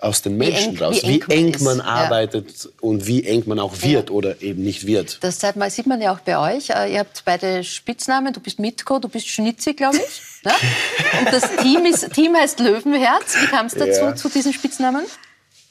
[0.00, 2.70] aus den Menschen wie eng, raus, wie eng, wie man, man arbeitet ja.
[2.80, 4.14] und wie eng man auch wird ja.
[4.14, 5.18] oder eben nicht wird.
[5.22, 6.70] Das sieht man ja auch bei euch.
[6.70, 8.32] Äh, ihr habt beide Spitznamen.
[8.32, 10.44] Du bist Mitko, du bist Schnitzi, glaube ich.
[10.44, 10.52] Ne?
[11.20, 13.34] Und das Team, ist, Team heißt Löwenherz.
[13.40, 14.14] Wie kam es dazu, ja.
[14.14, 15.04] zu diesen Spitznamen?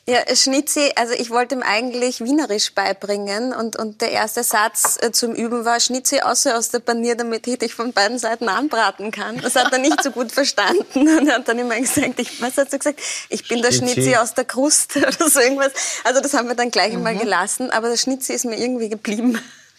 [0.10, 5.12] Ja, Schnitzi, also ich wollte ihm eigentlich Wienerisch beibringen und, und der erste Satz äh,
[5.12, 9.12] zum Üben war Schnitzi außer aus der Panier, damit ich dich von beiden Seiten anbraten
[9.12, 9.42] kann.
[9.42, 12.56] Das hat er nicht so gut verstanden und er hat dann immer gesagt, ich, was
[12.56, 13.02] hat er gesagt?
[13.28, 15.74] Ich bin der Schnitzi, aus der Krust oder so irgendwas.
[16.06, 17.00] Also das haben wir dann gleich mhm.
[17.00, 19.38] einmal gelassen, aber der Schnitzi ist mir irgendwie geblieben.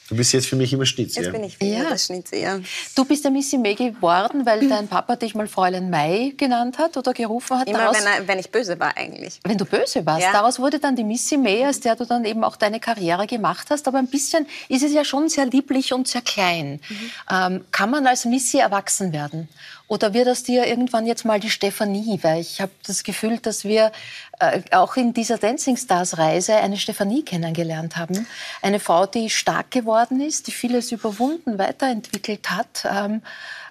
[0.09, 1.24] Du bist jetzt für mich immer Schnitzel.
[1.24, 1.88] Jetzt bin ich wieder ja.
[1.90, 2.59] der Schnitzel, ja.
[2.94, 6.96] Du bist der Missy May geworden, weil dein Papa dich mal Fräulein Mai genannt hat
[6.96, 7.68] oder gerufen hat.
[7.68, 9.38] Immer, daraus, wenn, er, wenn, ich böse war eigentlich.
[9.44, 10.22] Wenn du böse warst.
[10.22, 10.32] Ja.
[10.32, 13.66] Daraus wurde dann die Missy May, aus der du dann eben auch deine Karriere gemacht
[13.68, 13.86] hast.
[13.86, 16.80] Aber ein bisschen ist es ja schon sehr lieblich und sehr klein.
[16.88, 17.11] Mhm.
[17.30, 19.48] Ähm, kann man als Missy erwachsen werden?
[19.88, 22.18] Oder wird aus dir irgendwann jetzt mal die Stefanie?
[22.22, 23.90] Weil ich habe das Gefühl, dass wir
[24.41, 28.26] äh, auch in dieser Dancing Stars Reise eine Stefanie kennengelernt haben.
[28.62, 32.84] Eine Frau, die stark geworden ist, die vieles überwunden, weiterentwickelt hat.
[32.84, 33.22] Ähm,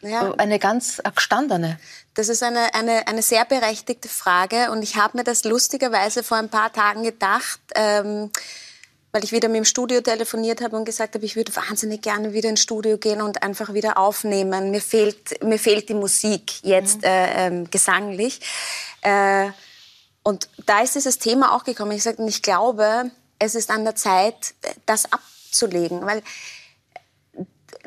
[0.02, 0.34] ja.
[0.38, 1.80] Eine ganz gestandene.
[2.16, 6.38] Das ist eine, eine, eine sehr berechtigte Frage und ich habe mir das lustigerweise vor
[6.38, 7.60] ein paar Tagen gedacht.
[7.76, 8.32] Ähm,
[9.14, 12.34] weil ich wieder mit dem Studio telefoniert habe und gesagt habe, ich würde wahnsinnig gerne
[12.34, 14.70] wieder ins Studio gehen und einfach wieder aufnehmen.
[14.70, 17.08] Mir fehlt, mir fehlt die Musik jetzt mhm.
[17.08, 18.42] äh, äh, gesanglich.
[19.02, 19.50] Äh,
[20.28, 21.94] und da ist dieses Thema auch gekommen.
[21.94, 24.56] Ich sagte, ich glaube, es ist an der Zeit,
[24.86, 26.22] das abzulegen, weil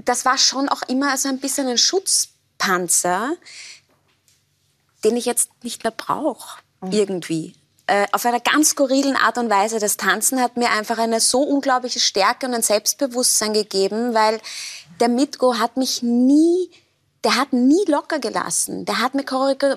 [0.07, 3.33] das war schon auch immer so ein bisschen ein Schutzpanzer,
[5.05, 6.93] den ich jetzt nicht mehr brauche, mhm.
[6.93, 7.55] irgendwie
[7.89, 9.79] äh, auf einer ganz skurrilen Art und Weise.
[9.79, 14.41] Das Tanzen hat mir einfach eine so unglaubliche Stärke und ein Selbstbewusstsein gegeben, weil
[14.99, 16.71] der Mitgo hat mich nie
[17.25, 18.85] der hat nie locker gelassen.
[18.87, 19.25] Der hat mir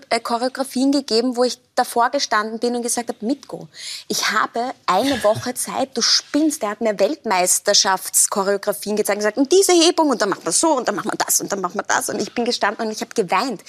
[0.09, 3.67] äh, Choreografien gegeben, wo ich davor gestanden bin und gesagt habe, Mitgo,
[4.07, 6.61] ich habe eine Woche Zeit, du spinnst.
[6.61, 10.77] Der hat mir Weltmeisterschaftschoreografien gezeigt und gesagt, und diese Hebung und dann machen wir so
[10.77, 12.09] und dann machen wir das und dann machen wir das.
[12.09, 13.61] Und ich bin gestanden und ich habe geweint.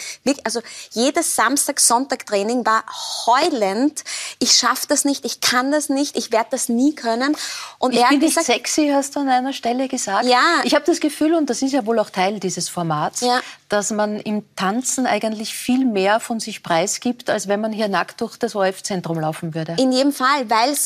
[0.44, 0.60] Also
[0.92, 2.84] jedes Samstag-Sonntag-Training war
[3.26, 4.04] heulend.
[4.38, 7.36] Ich schaffe das nicht, ich kann das nicht, ich werde das nie können.
[7.78, 10.26] Und ich er bin nicht sexy, hast du an einer Stelle gesagt.
[10.26, 10.60] Ja.
[10.64, 13.40] Ich habe das Gefühl, und das ist ja wohl auch Teil dieses Formats, ja.
[13.68, 18.20] dass man im Tanzen eigentlich viel mehr von sich preisgibt, als wenn man hier nackt
[18.20, 19.76] durch das ORF-Zentrum laufen würde.
[19.78, 20.76] In jedem Fall, weil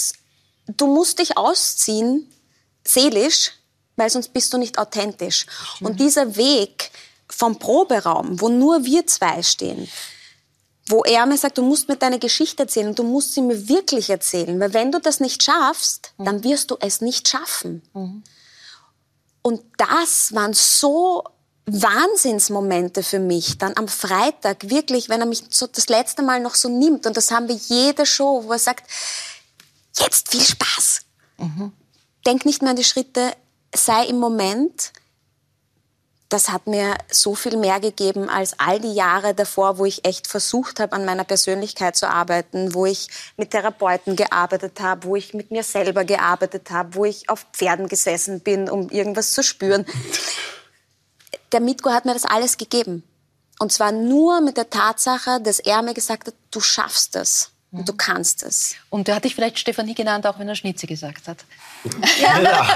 [0.76, 2.30] du musst dich ausziehen,
[2.84, 3.52] seelisch,
[3.96, 5.46] weil sonst bist du nicht authentisch.
[5.80, 5.86] Mhm.
[5.86, 6.90] Und dieser Weg
[7.28, 9.88] vom Proberaum, wo nur wir zwei stehen,
[10.86, 14.08] wo er mir sagt, du musst mir deine Geschichte erzählen, du musst sie mir wirklich
[14.10, 16.24] erzählen, weil wenn du das nicht schaffst, mhm.
[16.24, 17.82] dann wirst du es nicht schaffen.
[17.94, 18.22] Mhm.
[19.42, 21.24] Und das waren so
[21.70, 26.54] Wahnsinnsmomente für mich, dann am Freitag wirklich, wenn er mich so das letzte Mal noch
[26.54, 28.84] so nimmt und das haben wir jede Show, wo er sagt,
[29.98, 31.00] jetzt viel Spaß.
[31.38, 31.72] Mhm.
[32.26, 33.32] Denk nicht mehr an die Schritte,
[33.74, 34.92] sei im Moment.
[36.30, 40.26] Das hat mir so viel mehr gegeben als all die Jahre davor, wo ich echt
[40.26, 43.08] versucht habe, an meiner Persönlichkeit zu arbeiten, wo ich
[43.38, 47.88] mit Therapeuten gearbeitet habe, wo ich mit mir selber gearbeitet habe, wo ich auf Pferden
[47.88, 49.86] gesessen bin, um irgendwas zu spüren.
[51.52, 53.02] Der Mitko hat mir das alles gegeben.
[53.58, 57.50] Und zwar nur mit der Tatsache, dass er mir gesagt hat, du schaffst das.
[57.70, 58.76] Und du kannst es.
[58.88, 61.44] Und der hat dich vielleicht Stefanie genannt, auch wenn er Schnitze gesagt hat.
[62.20, 62.66] Ja,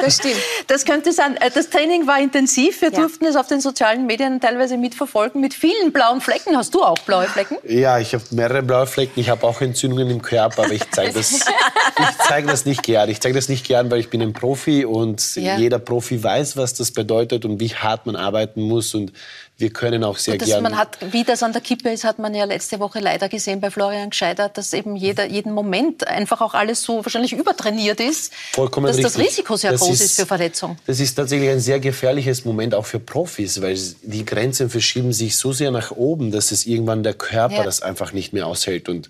[0.00, 0.36] das stimmt.
[0.66, 1.36] Das könnte sein.
[1.36, 2.80] Äh, das Training war intensiv.
[2.82, 3.00] Wir Ja.
[3.00, 6.56] durften es auf den sozialen Medien teilweise mitverfolgen mit vielen blauen Flecken.
[6.56, 7.56] Hast du auch blaue Flecken?
[7.66, 9.18] Ja, ich habe mehrere blaue Flecken.
[9.20, 13.08] Ich habe auch Entzündungen im Körper, aber ich zeige das, ich zeig das nicht gern.
[13.08, 15.56] Ich zeige das nicht gern, weil ich bin ein Profi und Ja.
[15.56, 18.94] jeder Profi weiß, was das bedeutet und wie hart man arbeiten muss.
[18.94, 19.12] Und
[19.58, 20.62] wir können auch sehr Und das, gern.
[20.62, 23.60] man hat, wie das an der Kippe ist, hat man ja letzte Woche leider gesehen
[23.60, 28.32] bei Florian Gscheider, dass eben jeder, jeden Moment einfach auch alles so wahrscheinlich übertrainiert ist,
[28.52, 29.28] Vollkommen dass das richtig.
[29.38, 30.76] Risiko sehr Das groß ist, ist- für Verletzung.
[30.86, 35.36] Das ist tatsächlich ein sehr gefährliches Moment auch für Profis, weil die Grenzen verschieben sich
[35.36, 37.62] so sehr nach oben, dass es irgendwann der Körper Ja.
[37.62, 38.88] das einfach nicht mehr aushält.
[38.88, 39.08] Und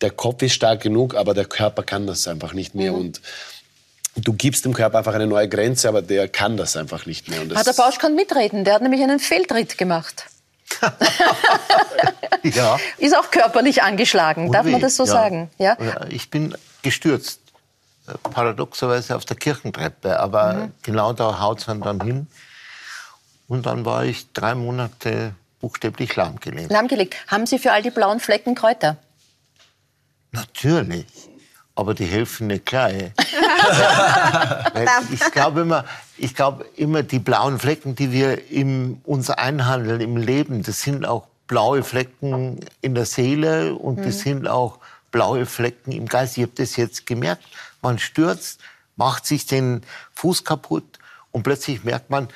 [0.00, 2.92] der Kopf ist stark genug, aber der Körper kann das einfach nicht mehr.
[2.92, 2.98] Mhm.
[2.98, 3.20] Und
[4.16, 7.40] du gibst dem Körper einfach eine neue Grenze, aber der kann das einfach nicht mehr.
[7.42, 8.64] Und das der Bausch kann mitreden.
[8.64, 10.24] Der hat nämlich einen Fehltritt gemacht.
[12.42, 12.78] Ja.
[12.98, 14.52] Ist auch körperlich angeschlagen.
[14.52, 15.10] Darf man Und das so Ja.
[15.10, 15.50] sagen?
[15.58, 15.76] Ja?
[16.10, 17.40] Ich bin gestürzt.
[18.22, 20.18] Paradoxerweise auf der Kirchentreppe.
[20.20, 20.72] Aber Mhm.
[20.82, 22.26] genau da haut es dann hin.
[23.48, 26.70] Und dann war ich drei Monate buchstäblich lahmgelegt.
[26.70, 27.14] Lahmgelegt.
[27.28, 28.96] Haben Sie für all die blauen Flecken Kräuter?
[30.32, 31.06] Natürlich.
[31.74, 33.12] Aber die helfen nicht gleich.
[35.10, 35.84] Ich glaube immer,
[36.18, 41.06] ich glaube immer, die blauen Flecken, die wir im, uns einhandeln im Leben, das sind
[41.06, 44.78] auch blaue Flecken in der Seele und das sind auch
[45.12, 46.36] blaue Flecken im Geist.
[46.36, 47.42] Ich habe das jetzt gemerkt.
[47.82, 48.60] Man stürzt,
[48.96, 49.82] macht sich den
[50.14, 50.98] Fuß kaputt
[51.30, 52.28] und plötzlich merkt man,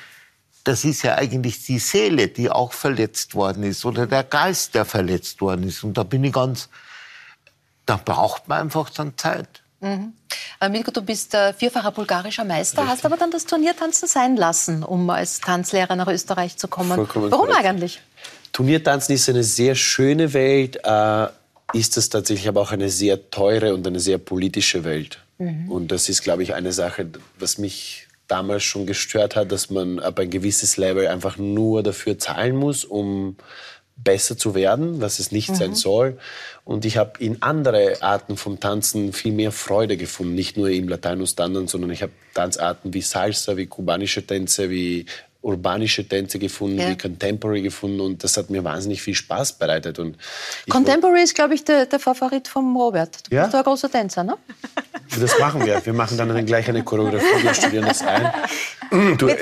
[0.63, 4.85] das ist ja eigentlich die Seele, die auch verletzt worden ist oder der Geist, der
[4.85, 5.83] verletzt worden ist.
[5.83, 6.69] Und da bin ich ganz,
[7.85, 9.63] da braucht man einfach dann Zeit.
[9.81, 14.83] Äh, Milko, du bist äh, vierfacher bulgarischer Meister, hast aber dann das Turniertanzen sein lassen,
[14.83, 16.93] um als Tanzlehrer nach Österreich zu kommen.
[16.93, 17.65] Vollkommen Warum korrekt.
[17.65, 18.01] eigentlich?
[18.53, 21.27] Turniertanzen ist eine sehr schöne Welt, äh,
[21.73, 25.19] ist es tatsächlich aber auch eine sehr teure und eine sehr politische Welt.
[25.69, 29.99] Und das ist, glaube ich, eine Sache, was mich damals schon gestört hat, dass man
[29.99, 33.35] ab ein gewisses Level einfach nur dafür zahlen muss, um
[33.97, 36.17] besser zu werden, was es nicht sein soll.
[36.63, 40.87] Und ich habe in andere Arten vom Tanzen viel mehr Freude gefunden, nicht nur im
[40.87, 45.05] Latino-Standard, sondern ich habe Tanzarten wie Salsa, wie kubanische Tänze, wie
[45.41, 46.89] urbanische Tänze gefunden, Ja.
[46.89, 49.97] wie Contemporary gefunden und das hat mir wahnsinnig viel Spaß bereitet.
[49.97, 50.17] Und
[50.69, 53.29] Contemporary ist, glaube ich, der, der Favorit vom Robert.
[53.29, 53.43] Du Ja?
[53.45, 54.37] bist ein großer Tänzer, ne?
[55.19, 55.83] das machen wir.
[55.85, 58.31] Wir machen dann gleich eine Choreografie, wir studieren das ein.
[59.17, 59.37] Du, äh.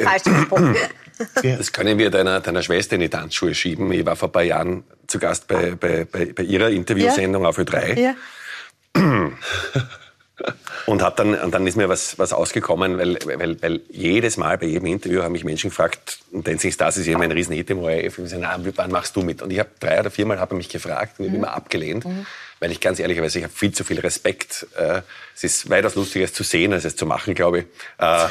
[1.57, 3.91] Das können wir deiner, deiner Schwester in die Tanzschuhe schieben.
[3.91, 7.57] Ich war vor ein paar Jahren zu Gast bei, bei, bei, bei ihrer Interviewsendung auf
[7.57, 7.99] Ö3.
[7.99, 8.15] Ja.
[10.85, 14.57] Und, hab dann, und dann ist mir was, was ausgekommen, weil, weil, weil jedes Mal
[14.57, 17.79] bei jedem Interview haben mich Menschen gefragt, und Dancing Stars ist eben ein Riesenhit im
[17.79, 19.41] ORF, und sie sagen, wann machst du mit?
[19.41, 22.05] Und ich habe drei oder viermal hat er mich gefragt und ich habe immer abgelehnt,
[22.59, 24.67] weil ich ganz ehrlicherweise, ich habe viel zu viel Respekt.
[24.77, 25.01] Äh,
[25.35, 27.65] es ist weitaus lustiger, es zu sehen, als es zu machen, glaube ich.
[27.97, 28.27] Äh, äh,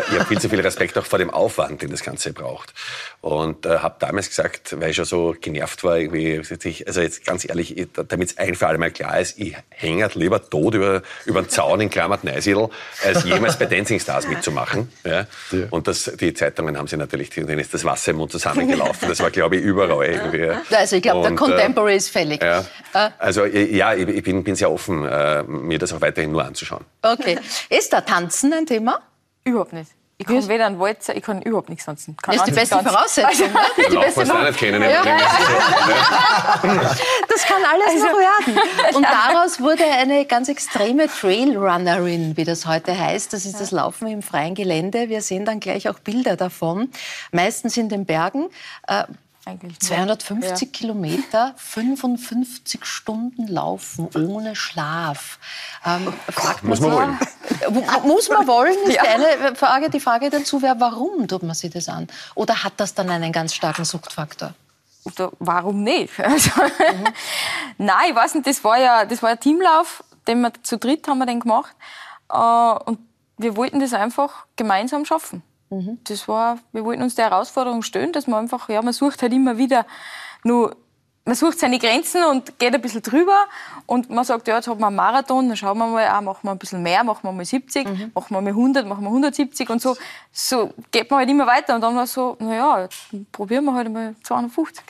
[0.00, 2.74] ich habe viel zu viel Respekt auch vor dem Aufwand, den das Ganze braucht.
[3.20, 6.42] Und äh, habe damals gesagt, weil ich schon so genervt war, irgendwie,
[6.86, 10.16] also jetzt ganz ehrlich, damit es ein für alle Mal klar ist, ich hänge halt
[10.16, 12.68] lieber tot über, über den Zaun in Klammert Neusiedl,
[13.04, 14.90] als jemals bei Dancing Stars mitzumachen.
[15.04, 15.26] Ja?
[15.70, 19.08] Und das, die Zeitungen haben sie natürlich, denen ist das Wasser im Mund zusammengelaufen.
[19.08, 20.50] Das war, glaube ich, überall irgendwie.
[20.74, 22.42] Also ich glaube, der äh, Contemporary ist fällig.
[22.42, 22.64] Ja.
[22.92, 23.10] Äh,
[23.44, 26.84] Also äh, ja, ich, bin, bin sehr offen, äh, mir das auch weiterhin nur anzuschauen.
[27.02, 27.38] okay.
[27.68, 29.00] Ist da Tanzen ein Thema?
[29.44, 29.90] Überhaupt nicht.
[30.16, 32.16] Ich kann weder einen Walzer, ich kann überhaupt nichts tanzen.
[32.22, 33.52] Kann Das ist die beste ganz- Voraussetzung.
[33.52, 33.58] ne?
[33.76, 34.82] Also, die beste nicht kennen.
[37.28, 38.60] Das kann alles noch werden.
[38.94, 43.32] Und daraus wurde eine ganz extreme Trailrunnerin, wie das heute heißt.
[43.32, 45.08] Das ist das Laufen im freien Gelände.
[45.08, 46.90] Wir sehen dann gleich auch Bilder davon.
[47.32, 48.50] Meistens in den Bergen.
[49.46, 49.82] Äh, Eigentlich nicht.
[49.82, 55.38] 250 Kilometer, 55 Stunden laufen ohne Schlaf.
[55.84, 57.18] Ähm, fragt Muss man sich- wollen.
[58.02, 59.02] Mu- Muss man wollen, ist Ja.
[59.02, 59.90] die eine Frage.
[59.90, 62.08] Die Frage dazu wäre, warum tut man sich das an?
[62.34, 64.54] Oder hat das dann einen ganz starken Suchtfaktor?
[65.04, 66.12] Oder warum nicht?
[66.18, 66.50] Also,
[67.78, 71.06] Nein, ich weiß nicht, das war ja, das war ein Teamlauf, den wir zu dritt
[71.08, 71.74] haben wir den gemacht.
[72.32, 72.98] Äh, und
[73.36, 75.42] wir wollten das einfach gemeinsam schaffen.
[76.04, 79.32] Das war, wir wollten uns der Herausforderung stellen, dass man einfach, ja, man sucht halt
[79.32, 79.86] immer wieder
[80.42, 80.76] nur,
[81.24, 83.46] man sucht seine Grenzen und geht ein bisschen drüber
[83.86, 86.40] und man sagt, ja, jetzt haben wir einen Marathon, dann schauen wir mal, ah, machen
[86.42, 89.70] wir ein bisschen mehr, machen wir mal 70, machen wir mal 100, machen wir 170
[89.70, 89.96] und so,
[90.32, 93.72] so geht man halt immer weiter und dann war es so, naja, jetzt probieren wir
[93.74, 94.84] halt mal 250.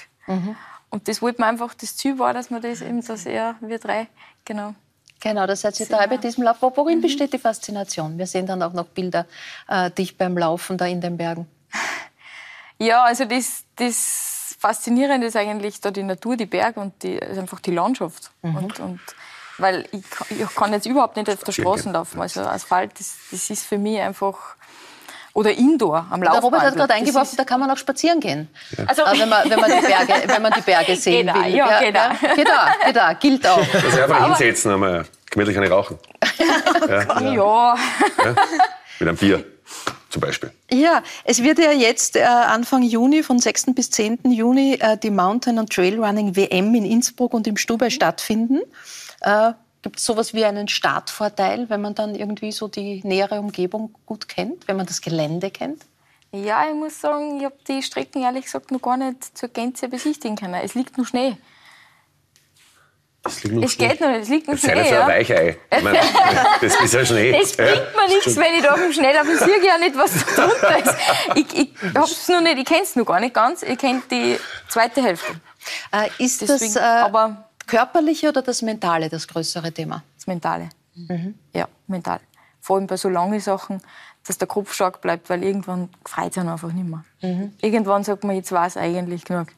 [0.91, 3.79] Und das wollten wir einfach, das Ziel war, dass wir das eben, dass er, wir
[3.79, 4.09] drei,
[4.45, 4.75] genau.
[5.21, 6.59] Genau, das seid ihr drei bei diesem Lauf.
[6.61, 8.19] Wo- Worin besteht die Faszination?
[8.19, 9.27] Wir sehen dann auch noch Bilder
[9.69, 11.47] äh, dich beim Laufen da in den Bergen.
[12.79, 17.41] Ja, also das, das Faszinierende ist eigentlich da die Natur, die Berge und die, also
[17.41, 18.33] einfach die Landschaft.
[18.43, 18.57] Mhm.
[18.57, 19.01] Und, und,
[19.59, 22.21] weil ich, ich, kann jetzt überhaupt nicht auf der Straße laufen.
[22.21, 24.57] Also Asphalt, das, das ist für mich einfach
[25.35, 26.35] oder Indoor am Laufband.
[26.35, 28.49] Der Robert hat gerade eingeworfen, da kann man auch spazieren gehen.
[28.79, 28.85] Ja.
[28.87, 31.57] Also, wenn, man, wenn, man die Berge, wenn man die Berge sehen geht will.
[31.57, 32.35] Ja, ja, geht da.
[32.35, 33.59] Geht da, geht da, gilt auch.
[33.59, 35.99] Also einfach Aber hinsetzen, einmal gemütlich eine rauchen.
[37.21, 37.35] ja.
[37.35, 37.77] ja.
[39.01, 39.45] Mit einem Bier
[40.09, 40.53] zum Beispiel.
[40.71, 43.75] Ja, es wird ja jetzt äh, Anfang Juni, von 6.
[43.75, 44.21] bis 10.
[44.31, 48.61] Juni, äh, die Mountain- und Trailrunning WM in Innsbruck und im Stubei stattfinden.
[49.21, 49.53] Äh,
[49.85, 54.31] Gibt es sowas wie einen Startvorteil, wenn man dann irgendwie so die nähere Umgebung gut
[54.31, 55.85] kennt, wenn man das Gelände kennt?
[56.33, 59.89] Ja, ich muss sagen, ich habe die Strecken ehrlich gesagt noch gar nicht zur Gänze
[59.89, 60.55] besichtigen können.
[60.55, 61.37] Es liegt nur Schnee.
[63.27, 64.75] Es, liegt noch es geht noch nicht, es liegt noch Schnee.
[64.75, 65.03] Das ist ja.
[65.03, 65.59] ein Weichei.
[65.83, 66.01] meine,
[66.63, 67.33] das ist ja Schnee.
[67.39, 69.33] Das bringt mir nichts, wenn ich da auf dem Schnee laufe.
[69.33, 70.97] Ich sehe ja nicht, was da drunter ist.
[71.35, 73.63] Ich, ich, hab's noch nicht, ich kenne es noch gar nicht ganz.
[73.63, 75.35] Ich kenne die zweite Hälfte.
[75.93, 80.03] Äh, ist Deswegen, das, äh, aber körperliche oder das Mentale das größere Thema?
[80.17, 80.71] Das Mentale.
[80.95, 81.35] Mhm.
[81.53, 82.21] Ja, mental.
[82.61, 83.83] Vor allem bei so langen Sachen,
[84.27, 87.05] dass der Kopf stark bleibt, weil irgendwann freut es einfach nicht mehr.
[87.23, 87.53] Mhm.
[87.61, 89.49] Irgendwann sagt man, jetzt war es eigentlich genug.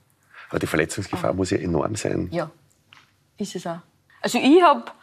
[0.51, 2.29] Aber die Verletzungsgefahr muss ja enorm sein.
[2.31, 2.51] Ja,
[3.37, 3.79] ist es auch.
[4.21, 4.95] Also ich hab,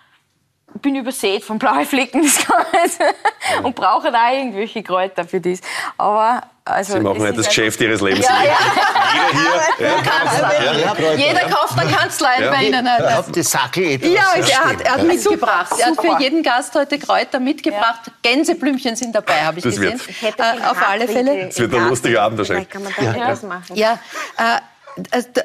[0.81, 2.21] bin übersät von blauen Flecken
[3.63, 5.61] und brauche da irgendwelche Kräuter für das.
[5.97, 8.25] Aber also, Sie machen halt das Geschäft Ihres Lebens.
[8.25, 8.53] Ja, ja.
[9.13, 9.39] Jeder
[9.77, 10.79] hier.
[10.79, 10.95] Ja.
[10.97, 11.13] Ja.
[11.13, 12.51] Jeder kauft eine Kanzlei ja.
[12.51, 12.85] bei Ihnen.
[12.85, 14.09] Ich habe die Sackel etwas.
[14.09, 15.69] Ja, er hat, er hat mitgebracht.
[15.71, 15.81] Super.
[15.81, 18.01] Er hat für jeden Gast heute Kräuter mitgebracht.
[18.07, 18.13] Ja.
[18.21, 19.99] Gänseblümchen sind dabei, habe ich das gesehen.
[20.21, 20.39] Wird.
[20.39, 21.49] Äh, auf alle Fälle.
[21.49, 22.69] Es wird ein lustiger Abend wahrscheinlich.
[22.69, 23.11] Kann man da ja.
[23.11, 23.75] etwas machen.
[23.75, 23.99] Ja,
[24.37, 24.59] äh,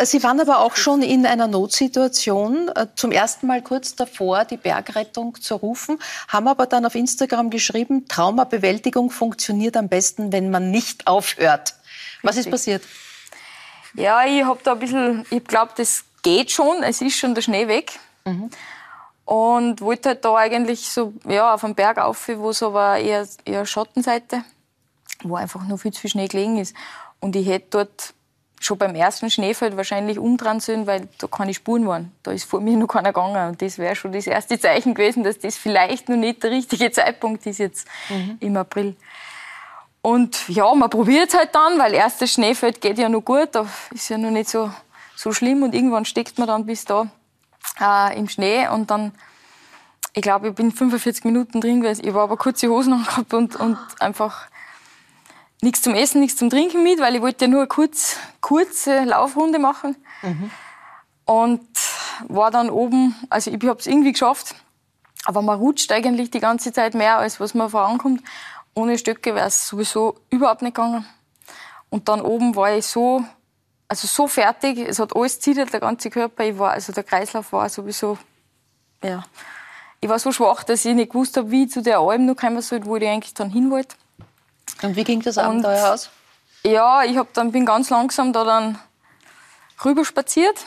[0.02, 4.56] Sie waren aber auch schon in einer Notsituation, äh, zum ersten Mal kurz davor, die
[4.56, 10.70] Bergrettung zu rufen, haben aber dann auf Instagram geschrieben, Traumabewältigung funktioniert am besten, wenn man
[10.70, 11.74] nicht aufhört.
[12.22, 12.82] Was ist passiert?
[13.94, 17.42] Ja, ich habe da ein bisschen, ich glaube, das geht schon, es ist schon der
[17.42, 17.98] Schnee weg.
[18.24, 18.50] Mhm.
[19.24, 23.26] Und wollte halt da eigentlich so, ja, auf einem Berg auf, wo es aber eher,
[23.44, 24.42] eher Schattenseite,
[25.22, 26.74] wo einfach nur viel zu viel Schnee gelegen ist.
[27.20, 28.14] Und ich hätte dort
[28.60, 32.12] schon beim ersten Schneefeld wahrscheinlich umdrehen sollen, weil da keine Spuren waren.
[32.22, 33.50] Da ist vor mir noch keiner gegangen.
[33.50, 36.90] Und das wäre schon das erste Zeichen gewesen, dass das vielleicht noch nicht der richtige
[36.90, 38.36] Zeitpunkt ist jetzt mhm.
[38.40, 38.96] im April.
[40.00, 43.66] Und ja, man probiert es halt dann, weil erstes Schneefeld geht ja noch gut, da
[43.90, 44.70] ist ja noch nicht so,
[45.16, 47.08] so schlimm und irgendwann steckt man dann bis da
[47.80, 49.12] äh, im Schnee und dann,
[50.14, 52.06] ich glaube, ich bin 45 Minuten drin gewesen.
[52.06, 54.46] Ich war aber kurze Hosen angehabt und, und einfach
[55.60, 59.04] nichts zum Essen, nichts zum Trinken mit, weil ich wollte ja nur eine kurz, kurze
[59.04, 59.96] Laufrunde machen.
[60.22, 60.50] Mhm.
[61.24, 61.66] Und
[62.28, 64.54] war dann oben, also ich habe es irgendwie geschafft,
[65.24, 68.22] aber man rutscht eigentlich die ganze Zeit mehr, als was man vorankommt.
[68.74, 71.04] Ohne Stöcke wäre es sowieso überhaupt nicht gegangen.
[71.90, 73.24] Und dann oben war ich so,
[73.88, 77.52] also so fertig, es hat alles zittert, der ganze Körper, ich war, also der Kreislauf
[77.52, 78.18] war sowieso,
[79.02, 79.22] ja.
[80.00, 82.36] Ich war so schwach, dass ich nicht gewusst habe, wie ich zu der Alm noch
[82.36, 83.96] kommen soll, wo ich eigentlich dann hin wollte.
[84.82, 86.10] Und wie ging das Abenteuer aus?
[86.64, 88.78] Ja, ich hab dann, bin ganz langsam da dann
[89.84, 90.64] rüber spaziert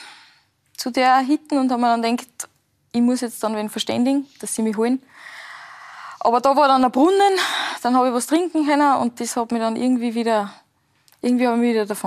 [0.78, 2.50] zu der Hitten und habe mir dann gedacht,
[2.92, 5.02] ich muss jetzt dann wen verständigen, dass sie mich holen.
[6.20, 7.34] Aber da war dann ein Brunnen,
[7.82, 10.52] dann habe ich was trinken können und das hat mich dann irgendwie wieder,
[11.22, 12.04] irgendwie habe ich mich wieder.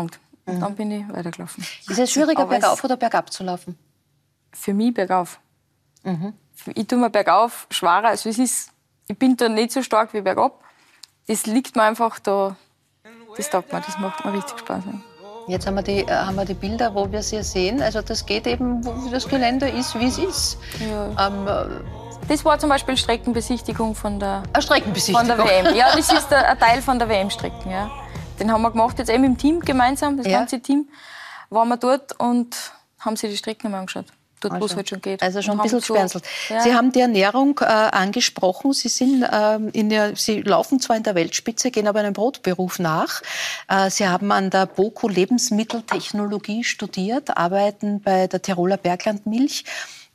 [0.47, 0.61] Und mhm.
[0.61, 1.65] dann bin ich weitergelaufen.
[1.89, 3.79] Ist es schwieriger, Aber bergauf oder bergab zu laufen?
[4.53, 5.41] Für mich bergauf.
[6.03, 6.35] Mhm.
[6.75, 8.09] Ich tue mir bergauf schwerer.
[8.09, 8.71] Also es ist,
[9.09, 10.63] ich bin da nicht so stark wie bergab
[11.27, 12.57] das liegt mir einfach da,
[13.37, 14.85] das taugt mir, das macht mir richtig Spaß.
[15.47, 17.83] Jetzt haben wir, die, äh, haben wir die Bilder, wo wir sie sehen.
[17.83, 20.59] Also das geht eben, wo das Gelände ist, wie es ist.
[20.81, 21.29] Ja.
[21.29, 25.27] Ähm, äh, das war zum Beispiel Streckenbesichtigung von der, Eine Streckenbesichtigung.
[25.27, 25.75] Von der WM.
[25.75, 27.71] Ja, das ist ein Teil von der WM-Strecken.
[27.71, 27.91] Ja.
[28.41, 30.39] Den haben wir gemacht, jetzt eben im Team gemeinsam, das ja.
[30.39, 30.89] ganze Team.
[31.51, 32.57] Waren wir dort und
[33.01, 34.07] haben sich die Strecken mal angeschaut
[34.45, 35.23] dort, also, wo es halt schon geht.
[35.23, 36.25] Also schon ein bisschen gesperrselt.
[36.49, 36.61] So, ja.
[36.61, 38.73] Sie haben die Ernährung äh, angesprochen.
[38.73, 42.79] Sie, sind, ähm, in der, Sie laufen zwar in der Weltspitze, gehen aber einem Brotberuf
[42.79, 43.23] nach.
[43.69, 49.65] Äh, Sie haben an der BOKU Lebensmitteltechnologie studiert, arbeiten bei der Tiroler Berglandmilch.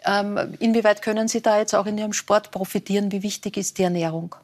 [0.05, 3.11] Ähm, inwieweit können Sie da jetzt auch in Ihrem Sport profitieren?
[3.11, 4.35] Wie wichtig ist die Ernährung?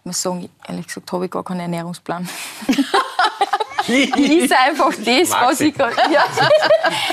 [0.00, 2.28] Ich muss sagen, ehrlich gesagt, habe ich gar keinen Ernährungsplan.
[3.88, 5.94] ist einfach das, was ich gerade.
[6.10, 6.24] Ja,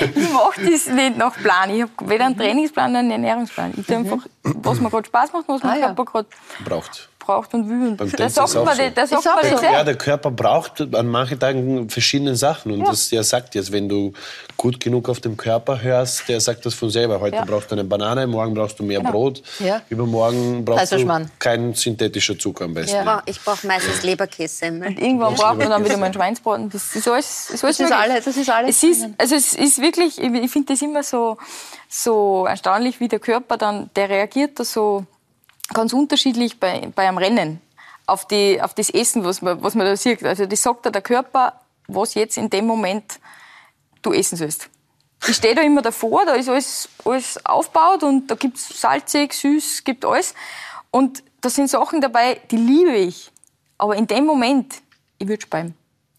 [0.00, 1.70] ich mache das nicht nach Plan.
[1.70, 3.74] Ich habe weder einen Trainingsplan noch einen Ernährungsplan.
[3.76, 6.12] Ich tue einfach, was mir gerade Spaß macht, was mein ah, Körper ja.
[6.12, 6.28] gerade
[6.64, 7.08] braucht.
[7.24, 7.94] Braucht und will.
[7.96, 8.82] Beim Da Tanzen sagt ist auch man, so.
[8.82, 9.50] sagt Ist man so.
[9.52, 9.84] das Ja, ja.
[9.84, 12.72] der Körper braucht an manchen Tagen verschiedene Sachen.
[12.72, 14.12] Und das, der sagt jetzt, wenn du
[14.56, 17.20] gut genug auf dem Körper hörst, der sagt das von selber.
[17.20, 17.44] Heute Ja.
[17.44, 19.82] brauchst du eine Banane, morgen brauchst du mehr Brot, Ja.
[19.88, 21.30] übermorgen brauchst du Kaiserschmarrn.
[21.38, 22.96] kein synthetischer Zucker am besten.
[22.98, 24.88] Ich brauche ich brauch meistens Leberkässemmel.
[24.88, 26.70] Und irgendwann braucht man dann wieder mal einen Schweinsbraten.
[26.70, 29.54] Das ist alles, ist alles Das ist alles- das ist alles Es ist, also es
[29.54, 31.36] ist wirklich, ich ich finde das immer so,
[31.88, 35.04] so erstaunlich, wie der Körper dann, der reagiert da so
[35.68, 37.60] ganz unterschiedlich bei, bei einem Rennen
[38.06, 40.24] auf, die, auf das Essen, was man, was man da sieht.
[40.24, 43.18] Also das sagt dir der Körper, was jetzt in dem Moment
[44.02, 44.68] du essen sollst.
[45.26, 49.84] Ich stehe da immer davor, da ist alles, alles aufgebaut und da gibt's salzig, süß,
[49.84, 50.34] gibt alles.
[50.90, 53.30] Und da sind Sachen dabei, die liebe ich.
[53.78, 54.74] Aber in dem Moment,
[55.18, 55.74] ich würde speimen.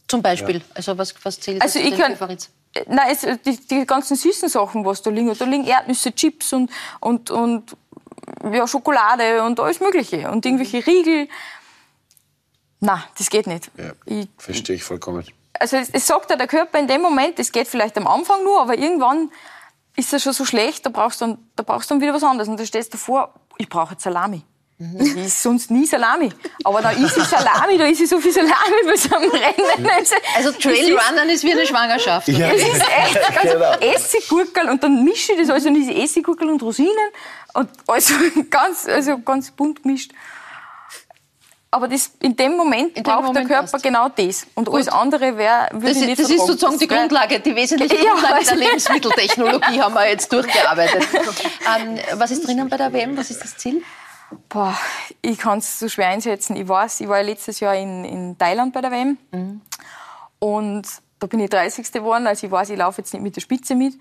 [0.07, 0.61] Zum Beispiel.
[0.73, 2.45] Also was, was zählt Also ich kann, Favoriten?
[2.73, 6.53] Äh, nein, es, die, die ganzen süßen Sachen, was da liegen, da liegen Erdnüsse, Chips
[6.53, 7.77] und, und, und
[8.51, 11.27] ja, Schokolade und alles Mögliche und irgendwelche Riegel.
[12.79, 13.71] Na, das geht nicht.
[13.77, 15.23] Ja, Ich, verstehe ich vollkommen.
[15.59, 18.43] also es, es sagt ja der Körper in dem Moment, es geht vielleicht am Anfang
[18.43, 19.31] nur, aber irgendwann
[19.95, 22.23] ist es schon so schlecht, da brauchst du dann, da brauchst du dann wieder was
[22.23, 22.49] anderes.
[22.49, 24.41] Und da stehst du davor, ich brauche jetzt Salami.
[24.99, 26.33] Ich is sonst nie Salami.
[26.65, 29.87] Aber da ist es Salami, da ist es so viel Salami bei so einem Rennen.
[29.87, 32.27] Also, Also es ist- Trailrunnern ist wie eine Schwangerschaft.
[32.27, 32.49] Ja.
[32.51, 33.71] es ist echt ganz Genau.
[33.79, 36.91] Essiggurkel und dann mische ich das alles in diese Essiggurkel und Rosinen
[37.54, 38.14] und also
[38.49, 40.12] ganz, also ganz bunt gemischt.
[41.72, 43.84] Aber das, in dem Moment dem braucht Moment der Körper passt.
[43.84, 44.45] genau das.
[44.54, 47.95] Und alles andere wär, würde Das, ich nicht das ist sozusagen die Grundlage, die wesentliche
[48.04, 51.04] Ja, Grundlage der also- Lebensmitteltechnologie haben wir jetzt durchgearbeitet.
[51.80, 53.18] ähm, was ist drinnen bei der WM?
[53.18, 53.82] Was ist das Ziel?
[54.49, 54.78] Boah,
[55.24, 56.56] ich kann es so schwer einschätzen.
[56.56, 59.18] Ich weiß, ich war ja letztes Jahr in, in Thailand bei der WM.
[60.39, 60.88] Und
[61.20, 61.91] da bin ich 30.
[61.91, 62.28] geworden.
[62.28, 63.95] Also ich weiß, ich laufe jetzt nicht mit der Spitze mit.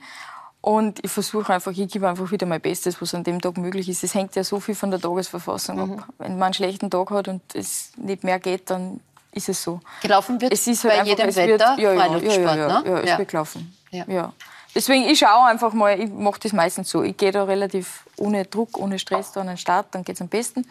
[0.63, 3.89] Und ich versuche einfach, ich gebe einfach wieder mein Bestes, was an dem Tag möglich
[3.89, 4.05] ist.
[4.05, 6.09] Es hängt ja so viel von der Tagesverfassung ab.
[6.19, 9.01] Wenn man einen schlechten Tag hat und es nicht mehr geht, dann
[9.33, 9.81] ist es so.
[10.03, 12.89] Gelaufen wird Es ist halt bei einfach, jedem Wetter wird, ja, ja, ja, ja, ne?
[12.89, 13.19] ja, es Ja.
[13.19, 13.77] wird gelaufen.
[13.91, 14.05] Ja.
[14.07, 14.33] Ja.
[14.75, 17.03] Deswegen, ich schaue einfach mal, ich mache das meistens so.
[17.03, 20.21] Ich gehe da relativ ohne Druck, ohne Stress da an den Start, dann geht es
[20.23, 20.65] am besten.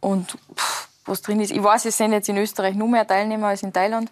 [0.00, 3.48] Und pff, was drin ist, ich weiß, es sind jetzt in Österreich nur mehr Teilnehmer
[3.48, 4.08] als in Thailand.